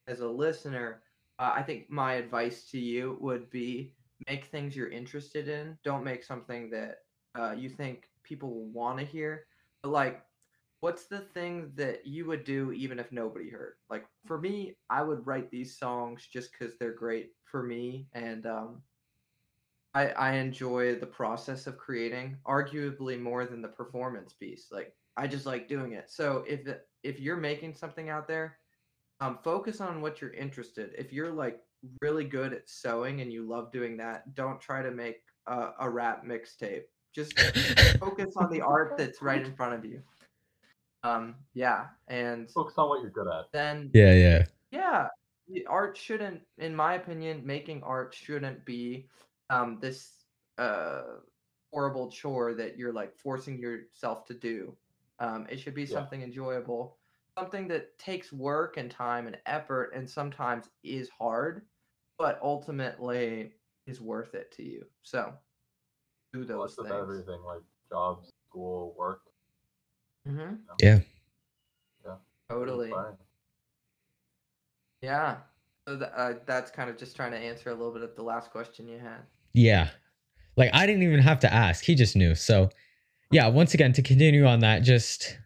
as 0.06 0.20
a 0.20 0.28
listener, 0.28 1.02
uh, 1.38 1.52
I 1.54 1.62
think 1.62 1.88
my 1.90 2.14
advice 2.14 2.70
to 2.70 2.78
you 2.78 3.16
would 3.20 3.48
be 3.50 3.93
make 4.28 4.46
things 4.46 4.76
you're 4.76 4.90
interested 4.90 5.48
in. 5.48 5.78
Don't 5.84 6.04
make 6.04 6.24
something 6.24 6.70
that 6.70 6.98
uh, 7.38 7.52
you 7.52 7.68
think 7.68 8.04
people 8.22 8.50
will 8.50 8.68
want 8.68 8.98
to 8.98 9.04
hear. 9.04 9.46
But 9.82 9.90
like, 9.90 10.22
what's 10.80 11.06
the 11.06 11.20
thing 11.20 11.72
that 11.76 12.06
you 12.06 12.26
would 12.26 12.44
do 12.44 12.72
even 12.72 12.98
if 12.98 13.10
nobody 13.12 13.50
heard? 13.50 13.74
Like 13.90 14.06
for 14.26 14.40
me, 14.40 14.76
I 14.90 15.02
would 15.02 15.26
write 15.26 15.50
these 15.50 15.78
songs 15.78 16.26
just 16.32 16.50
because 16.52 16.74
they're 16.78 16.92
great 16.92 17.32
for 17.54 17.62
me 17.62 18.08
and 18.14 18.46
um, 18.46 18.82
I, 19.94 20.08
I 20.08 20.32
enjoy 20.32 20.96
the 20.96 21.06
process 21.06 21.68
of 21.68 21.78
creating 21.78 22.36
arguably 22.44 23.20
more 23.20 23.46
than 23.46 23.62
the 23.62 23.68
performance 23.68 24.32
piece 24.32 24.66
like 24.72 24.92
i 25.16 25.28
just 25.28 25.46
like 25.46 25.68
doing 25.68 25.92
it 25.92 26.10
so 26.10 26.44
if 26.48 26.62
if 27.04 27.20
you're 27.20 27.36
making 27.36 27.74
something 27.74 28.08
out 28.08 28.26
there 28.26 28.58
um, 29.20 29.38
focus 29.44 29.80
on 29.80 30.02
what 30.02 30.20
you're 30.20 30.32
interested 30.32 30.90
if 30.98 31.12
you're 31.12 31.30
like 31.30 31.60
really 32.00 32.24
good 32.24 32.52
at 32.52 32.68
sewing 32.68 33.20
and 33.20 33.32
you 33.32 33.46
love 33.48 33.72
doing 33.72 33.96
that, 33.98 34.34
don't 34.34 34.60
try 34.60 34.82
to 34.82 34.90
make 34.90 35.22
a, 35.46 35.70
a 35.80 35.90
rap 35.90 36.24
mixtape. 36.24 36.82
Just 37.14 37.38
focus 38.00 38.34
on 38.36 38.50
the 38.50 38.60
art 38.60 38.94
that's 38.98 39.22
right 39.22 39.44
in 39.44 39.54
front 39.54 39.74
of 39.74 39.84
you. 39.84 40.02
Um, 41.02 41.34
yeah, 41.52 41.86
and 42.08 42.50
Focus 42.50 42.74
on 42.78 42.88
what 42.88 43.02
you're 43.02 43.10
good 43.10 43.28
at. 43.28 43.52
then 43.52 43.90
yeah, 43.92 44.14
yeah. 44.14 44.44
yeah, 44.70 45.08
the 45.48 45.66
art 45.66 45.96
shouldn't, 45.96 46.40
in 46.58 46.74
my 46.74 46.94
opinion, 46.94 47.42
making 47.44 47.82
art 47.82 48.14
shouldn't 48.14 48.64
be 48.64 49.08
um 49.50 49.78
this 49.80 50.24
uh 50.56 51.02
horrible 51.72 52.10
chore 52.10 52.54
that 52.54 52.78
you're 52.78 52.92
like 52.92 53.14
forcing 53.18 53.58
yourself 53.58 54.24
to 54.26 54.34
do. 54.34 54.74
Um, 55.18 55.46
it 55.50 55.58
should 55.60 55.74
be 55.74 55.82
Yeah. 55.82 55.88
something 55.98 56.22
enjoyable, 56.22 56.96
something 57.38 57.68
that 57.68 57.96
takes 57.98 58.32
work 58.32 58.76
and 58.78 58.90
time 58.90 59.26
and 59.26 59.36
effort, 59.44 59.92
and 59.94 60.08
sometimes 60.08 60.70
is 60.82 61.10
hard, 61.10 61.66
but 62.18 62.38
ultimately 62.42 63.52
is 63.86 64.00
worth 64.00 64.34
it 64.34 64.52
to 64.52 64.62
you. 64.62 64.84
So 65.02 65.32
do 66.32 66.40
Well, 66.40 66.48
those 66.48 66.70
it's 66.70 66.78
with 66.78 66.88
things. 66.88 67.00
everything 67.00 67.42
like 67.44 67.60
jobs, 67.90 68.30
school, 68.48 68.94
work. 68.98 69.20
Mm-hmm. 70.28 70.54
Yeah. 70.80 71.00
Yeah. 72.04 72.14
Totally. 72.48 72.92
Yeah. 75.02 75.36
So 75.86 75.98
th- 75.98 76.10
uh, 76.16 76.32
that's 76.46 76.70
kind 76.70 76.88
of 76.88 76.96
just 76.96 77.14
trying 77.14 77.32
to 77.32 77.38
answer 77.38 77.70
a 77.70 77.74
little 77.74 77.92
bit 77.92 78.02
of 78.02 78.16
the 78.16 78.22
last 78.22 78.50
question 78.50 78.88
you 78.88 78.98
had. 78.98 79.20
Yeah. 79.52 79.90
Like 80.56 80.70
I 80.72 80.86
didn't 80.86 81.02
even 81.02 81.20
have 81.20 81.40
to 81.40 81.52
ask. 81.52 81.84
He 81.84 81.94
just 81.94 82.16
knew. 82.16 82.34
So 82.34 82.70
yeah, 83.30 83.48
once 83.48 83.74
again, 83.74 83.92
to 83.94 84.02
continue 84.02 84.46
on 84.46 84.60
that, 84.60 84.82
just 84.82 85.36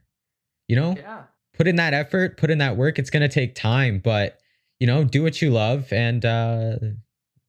you 0.69 0.77
know, 0.77 0.95
Yeah. 0.97 1.25
put 1.55 1.67
in 1.67 1.77
that 1.77 1.95
effort, 1.95 2.37
put 2.37 2.51
in 2.51 2.59
that 2.59 2.77
work. 2.77 2.99
It's 2.99 3.11
gonna 3.11 3.29
take 3.29 3.55
time, 3.55 4.01
but 4.05 4.39
you 4.81 4.87
know, 4.87 5.05
do 5.05 5.23
what 5.23 5.41
you 5.43 5.51
love 5.51 5.93
and 5.93 6.25
uh 6.25 6.77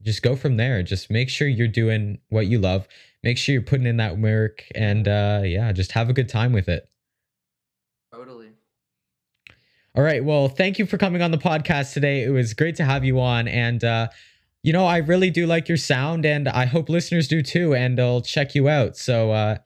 just 0.02 0.22
go 0.22 0.36
from 0.36 0.58
there. 0.58 0.82
Just 0.84 1.10
make 1.10 1.30
sure 1.30 1.48
you're 1.48 1.68
doing 1.68 2.20
what 2.30 2.48
you 2.48 2.60
love. 2.60 2.88
Make 3.24 3.38
sure 3.38 3.54
you're 3.54 3.62
putting 3.62 3.86
in 3.86 3.98
that 3.98 4.18
work 4.18 4.66
and 4.76 5.08
uh 5.08 5.42
yeah, 5.44 5.72
just 5.72 5.92
have 5.94 6.10
a 6.10 6.14
good 6.14 6.30
time 6.30 6.54
with 6.54 6.70
it. 6.70 6.90
Totally. 8.14 8.50
All 9.96 10.04
right. 10.04 10.24
Well, 10.24 10.48
thank 10.48 10.80
you 10.80 10.86
for 10.86 10.98
coming 10.98 11.22
on 11.22 11.32
the 11.32 11.38
podcast 11.38 11.94
today. 11.94 12.24
It 12.24 12.30
was 12.30 12.54
great 12.54 12.76
to 12.76 12.86
have 12.86 13.04
you 13.04 13.20
on. 13.20 13.48
And, 13.48 13.84
uh, 13.84 14.10
you 14.62 14.72
know, 14.72 14.86
I 14.86 14.98
really 14.98 15.32
do 15.32 15.48
like 15.48 15.68
your 15.68 15.78
sound, 15.78 16.26
and 16.26 16.48
I 16.48 16.66
hope 16.66 16.90
listeners 16.90 17.28
do 17.28 17.42
too. 17.42 17.74
And 17.74 18.00
I'll 18.00 18.22
check 18.22 18.54
you 18.56 18.70
out. 18.70 18.98
So, 18.98 19.32
uh, 19.32 19.58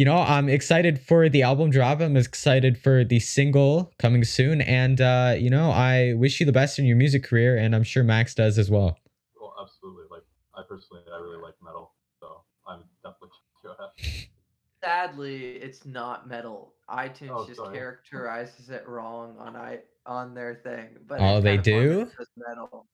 you 0.00 0.06
know, 0.06 0.16
I'm 0.16 0.48
excited 0.48 0.98
for 0.98 1.28
the 1.28 1.42
album 1.42 1.68
drop. 1.68 2.00
I'm 2.00 2.16
excited 2.16 2.78
for 2.78 3.04
the 3.04 3.20
single 3.20 3.92
coming 3.98 4.24
soon. 4.24 4.62
And, 4.62 4.98
uh, 4.98 5.34
you 5.38 5.50
know, 5.50 5.70
I 5.72 6.14
wish 6.14 6.40
you 6.40 6.46
the 6.46 6.52
best 6.52 6.78
in 6.78 6.86
your 6.86 6.96
music 6.96 7.22
career. 7.22 7.58
And 7.58 7.76
I'm 7.76 7.82
sure 7.82 8.02
Max 8.02 8.34
does 8.34 8.56
as 8.56 8.70
well. 8.70 8.96
Well, 9.38 9.54
absolutely. 9.60 10.04
Like 10.10 10.22
I 10.56 10.62
personally, 10.66 11.02
I 11.12 11.18
really 11.18 11.36
like 11.36 11.52
metal, 11.62 11.92
so 12.18 12.44
I'm 12.66 12.84
definitely 13.04 13.28
checking 13.28 13.60
you 13.64 13.70
out. 13.78 13.90
Sadly, 14.82 15.56
it's 15.56 15.84
not 15.84 16.26
metal. 16.26 16.76
iTunes 16.88 17.32
Oh, 17.34 17.46
just 17.46 17.60
sorry. 17.60 17.76
characterizes 17.76 18.70
it 18.70 18.88
wrong 18.88 19.36
on 19.38 19.54
i 19.54 19.80
on 20.06 20.32
their 20.32 20.54
thing. 20.54 20.96
But 21.06 21.20
Oh, 21.20 21.40
they 21.42 21.58
kinda 21.58 21.62
fun 21.64 21.88
that 21.88 21.98
do? 21.98 22.10
it 22.18 22.28
metal. 22.38 22.86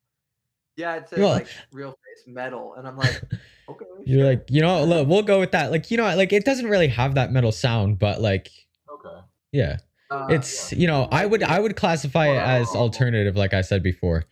Yeah, 0.77 0.97
it 0.97 1.09
says 1.09 1.19
Well- 1.21 1.31
like 1.31 1.49
real 1.73 1.91
face 1.93 2.25
metal, 2.27 2.75
and 2.77 2.87
I'm 2.87 2.97
like, 2.97 3.21
okay. 3.69 3.85
You're 4.05 4.21
sure. 4.21 4.27
like, 4.31 4.51
you 4.51 4.61
know, 4.61 4.85
look, 4.85 5.09
we'll 5.09 5.23
go 5.23 5.41
with 5.41 5.53
that. 5.53 5.71
Like, 5.71 5.91
you 5.91 5.97
know, 5.97 6.05
like 6.17 6.33
it 6.33 6.45
doesn't 6.45 6.67
really 6.67 6.89
have 6.89 7.15
that 7.15 7.33
metal 7.33 7.53
sound, 7.53 7.99
but 7.99 8.21
like, 8.21 8.51
Okay. 8.93 9.19
yeah, 9.53 9.79
Uh, 10.11 10.27
it's, 10.31 10.73
you 10.73 10.87
know, 10.87 11.09
I 11.11 11.27
would, 11.27 11.43
I 11.43 11.59
would 11.59 11.77
classify 11.77 12.29
it 12.29 12.39
as 12.39 12.69
alternative, 12.69 13.37
like 13.37 13.55
I 13.55 13.63
said 13.63 13.83
before. 13.83 14.25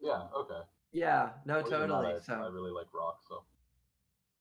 Yeah. 0.00 0.22
Okay. 0.36 0.60
yeah, 0.92 1.30
no, 1.46 1.54
Well, 1.62 1.70
totally. 1.70 2.06
I, 2.12 2.16
I 2.16 2.20
So 2.20 2.34
really 2.50 2.72
like 2.72 2.92
rock, 2.92 3.20
so 3.28 3.44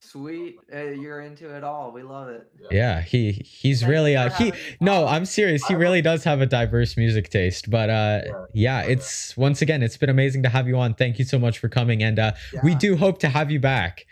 sweet, 0.02 0.58
uh, 0.74 0.78
you're 0.82 1.22
into 1.22 1.56
it 1.56 1.64
all. 1.64 1.92
We 1.92 2.04
love 2.04 2.28
it. 2.28 2.52
Yeah, 2.70 3.02
he 3.02 3.32
he's 3.32 3.80
Thank 3.82 3.92
really 3.92 4.16
uh 4.18 4.30
he 4.32 4.52
no. 4.82 5.08
I'm 5.08 5.26
serious. 5.26 5.66
He 5.66 5.76
really 5.76 6.02
does 6.02 6.24
have 6.26 6.42
a 6.42 6.46
diverse 6.46 6.98
music 6.98 7.30
taste. 7.30 7.70
But 7.70 7.90
uh 7.90 8.22
Yeah. 8.26 8.46
yeah, 8.54 8.84
Oh, 8.86 8.92
it's 8.92 9.38
once 9.38 9.62
again, 9.62 9.82
it's 9.84 9.98
been 9.98 10.10
amazing 10.10 10.44
to 10.44 10.50
have 10.50 10.68
you 10.68 10.78
on. 10.78 10.94
Thank 10.96 11.20
you 11.20 11.26
so 11.26 11.40
much 11.40 11.60
for 11.60 11.70
coming 11.70 12.04
and 12.04 12.20
uh 12.20 12.34
we 12.64 12.76
do 12.76 12.98
hope 12.98 13.20
to 13.20 13.30
have 13.30 13.50
you 13.52 13.60
back 13.60 14.06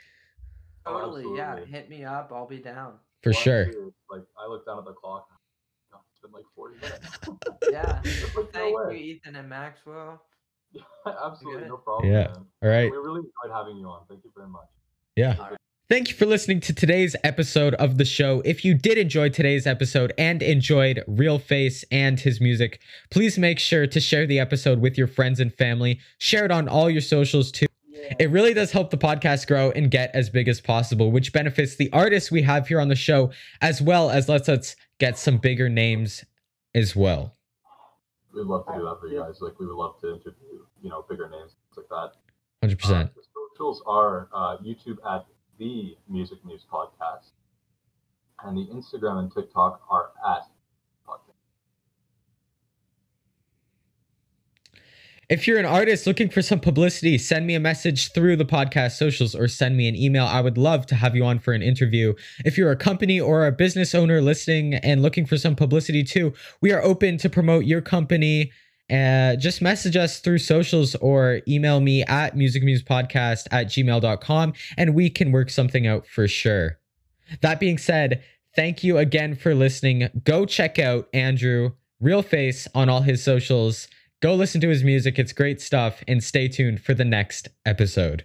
Oh, 0.86 1.02
Totally, 1.02 1.38
yeah. 1.38 1.64
Hit 1.66 1.90
me 1.90 2.04
up. 2.06 2.32
I'll 2.34 2.48
be 2.48 2.58
down. 2.58 2.94
for 3.22 3.30
Well, 3.32 3.40
sure. 3.42 3.66
Like 4.10 4.24
I 4.42 4.48
looked 4.48 4.66
down 4.66 4.80
at 4.80 4.86
the 4.86 4.94
clock. 4.94 5.28
oh, 5.94 6.00
It's 6.12 6.20
been 6.22 6.32
like 6.32 6.46
40 6.56 6.76
minutes. 6.82 7.20
Yeah. 7.72 8.02
Like, 8.36 8.54
no 8.54 8.86
Thank 8.86 9.00
you. 9.00 9.16
Ethan 9.16 9.36
and 9.36 9.50
Maxwell. 9.50 10.22
Yeah, 10.72 10.82
absolutely, 11.26 11.68
no 11.68 11.78
problem. 11.78 12.12
Yeah. 12.12 12.28
Man. 12.28 12.46
All 12.64 12.70
right. 12.70 12.90
We 12.92 12.98
really 12.98 13.20
enjoyed 13.22 13.56
having 13.56 13.78
you 13.78 13.88
on. 13.88 14.06
Thank 14.08 14.24
you 14.24 14.32
very 14.36 14.48
much. 14.48 14.68
Yeah. 15.16 15.36
All 15.92 15.96
right. 15.96 15.98
Thank 15.98 16.10
you 16.10 16.16
for 16.16 16.26
listening 16.26 16.60
to 16.62 16.74
today's 16.74 17.16
episode 17.24 17.74
of 17.76 17.98
the 17.98 18.06
show. 18.06 18.42
If 18.46 18.64
you 18.64 18.74
did 18.74 18.98
enjoy 18.98 19.30
today's 19.30 19.66
episode 19.66 20.14
and 20.18 20.42
enjoyed 20.42 21.04
Real 21.08 21.40
Face 21.40 21.84
and 21.92 22.20
his 22.20 22.40
music, 22.40 22.80
please 23.10 23.38
make 23.38 23.60
sure 23.60 23.88
to 23.88 24.00
share 24.00 24.28
the 24.28 24.40
episode 24.40 24.82
with 24.82 24.98
your 24.98 25.08
friends 25.08 25.40
and 25.40 25.54
family. 25.54 26.00
Share 26.20 26.46
it 26.46 26.52
on 26.52 26.68
all 26.68 26.90
your 26.90 27.02
socials 27.02 27.52
too. 27.52 27.66
It 28.20 28.30
really 28.30 28.54
does 28.54 28.72
help 28.72 28.92
the 28.92 28.98
podcast 28.98 29.48
grow 29.48 29.72
and 29.72 29.92
get 29.92 30.12
as 30.14 30.30
big 30.30 30.48
as 30.48 30.62
possible, 30.62 31.12
which 31.12 31.34
benefits 31.34 31.76
the 31.76 31.92
artists 31.92 32.32
we 32.32 32.42
have 32.44 32.68
here 32.68 32.80
on 32.80 32.88
the 32.88 32.96
show, 32.96 33.32
as 33.62 33.82
well 33.82 34.10
as 34.10 34.30
lets 34.30 34.48
us 34.50 34.76
get 35.00 35.18
some 35.18 35.38
bigger 35.38 35.70
names 35.70 36.24
as 36.74 36.96
well. 36.96 37.36
We'd 38.34 38.46
love 38.46 38.66
to 38.68 38.74
do 38.74 38.84
that 38.84 38.98
for 39.02 39.08
you 39.08 39.20
guys. 39.20 39.42
Like 39.42 39.60
we 39.60 39.66
would 39.66 39.76
love 39.76 40.00
to 40.02 40.08
interview, 40.08 40.66
you 40.82 40.90
know, 40.90 41.06
bigger 41.10 41.30
names 41.30 41.56
like 41.76 41.88
that. 41.90 42.12
100%. 42.68 42.90
Uh, 42.90 43.04
the 43.04 43.24
socials 43.34 43.84
are 43.86 44.30
uh, 44.34 44.58
YouTube 44.58 44.98
at 45.08 45.26
the 45.60 45.98
Music 46.08 46.40
Muse 46.46 46.66
Podcast, 46.72 47.32
and 48.44 48.58
the 48.58 48.66
Instagram 48.74 49.20
and 49.20 49.32
TikTok 49.32 49.82
are 49.92 50.12
at. 50.28 50.44
If 55.30 55.46
you're 55.46 55.60
an 55.60 55.66
artist 55.66 56.08
looking 56.08 56.32
for 56.32 56.42
some 56.42 56.60
publicity, 56.60 57.20
send 57.20 57.46
me 57.46 57.54
a 57.54 57.60
message 57.60 58.14
through 58.14 58.36
the 58.38 58.46
podcast 58.46 58.94
socials 58.94 59.36
or 59.36 59.48
send 59.48 59.78
me 59.78 59.88
an 59.88 59.96
email. 59.96 60.26
I 60.26 60.42
would 60.42 60.58
love 60.58 60.88
to 60.88 60.96
have 60.96 61.16
you 61.16 61.24
on 61.24 61.38
for 61.38 61.54
an 61.54 61.62
interview. 61.62 62.16
If 62.46 62.58
you're 62.58 62.72
a 62.72 62.76
company 62.76 63.20
or 63.20 63.46
a 63.46 63.52
business 63.52 63.94
owner 63.94 64.22
listening 64.22 64.74
and 64.74 65.04
looking 65.04 65.28
for 65.28 65.38
some 65.38 65.56
publicity 65.56 66.04
too, 66.04 66.34
we 66.62 66.72
are 66.72 66.82
open 66.82 67.20
to 67.20 67.30
promote 67.30 67.66
your 67.66 67.80
company. 67.80 68.52
Uh, 68.90 69.36
just 69.36 69.62
message 69.62 69.96
us 69.96 70.20
through 70.20 70.40
socials 70.40 70.96
or 70.96 71.42
email 71.48 71.80
me 71.80 72.04
at 72.04 72.36
musicmusepodcast 72.36 73.48
at 73.52 73.68
gmail.com 73.68 74.54
and 74.78 74.96
we 74.96 75.10
can 75.10 75.32
work 75.32 75.50
something 75.50 75.86
out 75.86 76.08
for 76.08 76.28
sure. 76.28 76.80
That 77.42 77.60
being 77.60 77.78
said, 77.78 78.24
thank 78.56 78.84
you 78.84 78.98
again 78.98 79.36
for 79.36 79.54
listening. 79.54 80.10
Go 80.24 80.46
check 80.46 80.80
out 80.80 81.08
Andrew 81.14 81.72
Real 82.00 82.24
Face 82.24 82.68
on 82.74 82.90
all 82.90 83.02
his 83.02 83.24
socials. 83.24 83.88
Go 84.22 84.34
listen 84.34 84.60
to 84.62 84.70
his 84.70 84.84
music. 84.84 85.20
It's 85.20 85.34
great 85.34 85.62
stuff. 85.62 86.04
And 86.08 86.24
stay 86.24 86.48
tuned 86.48 86.82
for 86.82 86.94
the 86.94 87.06
next 87.06 87.50
episode. 87.66 88.24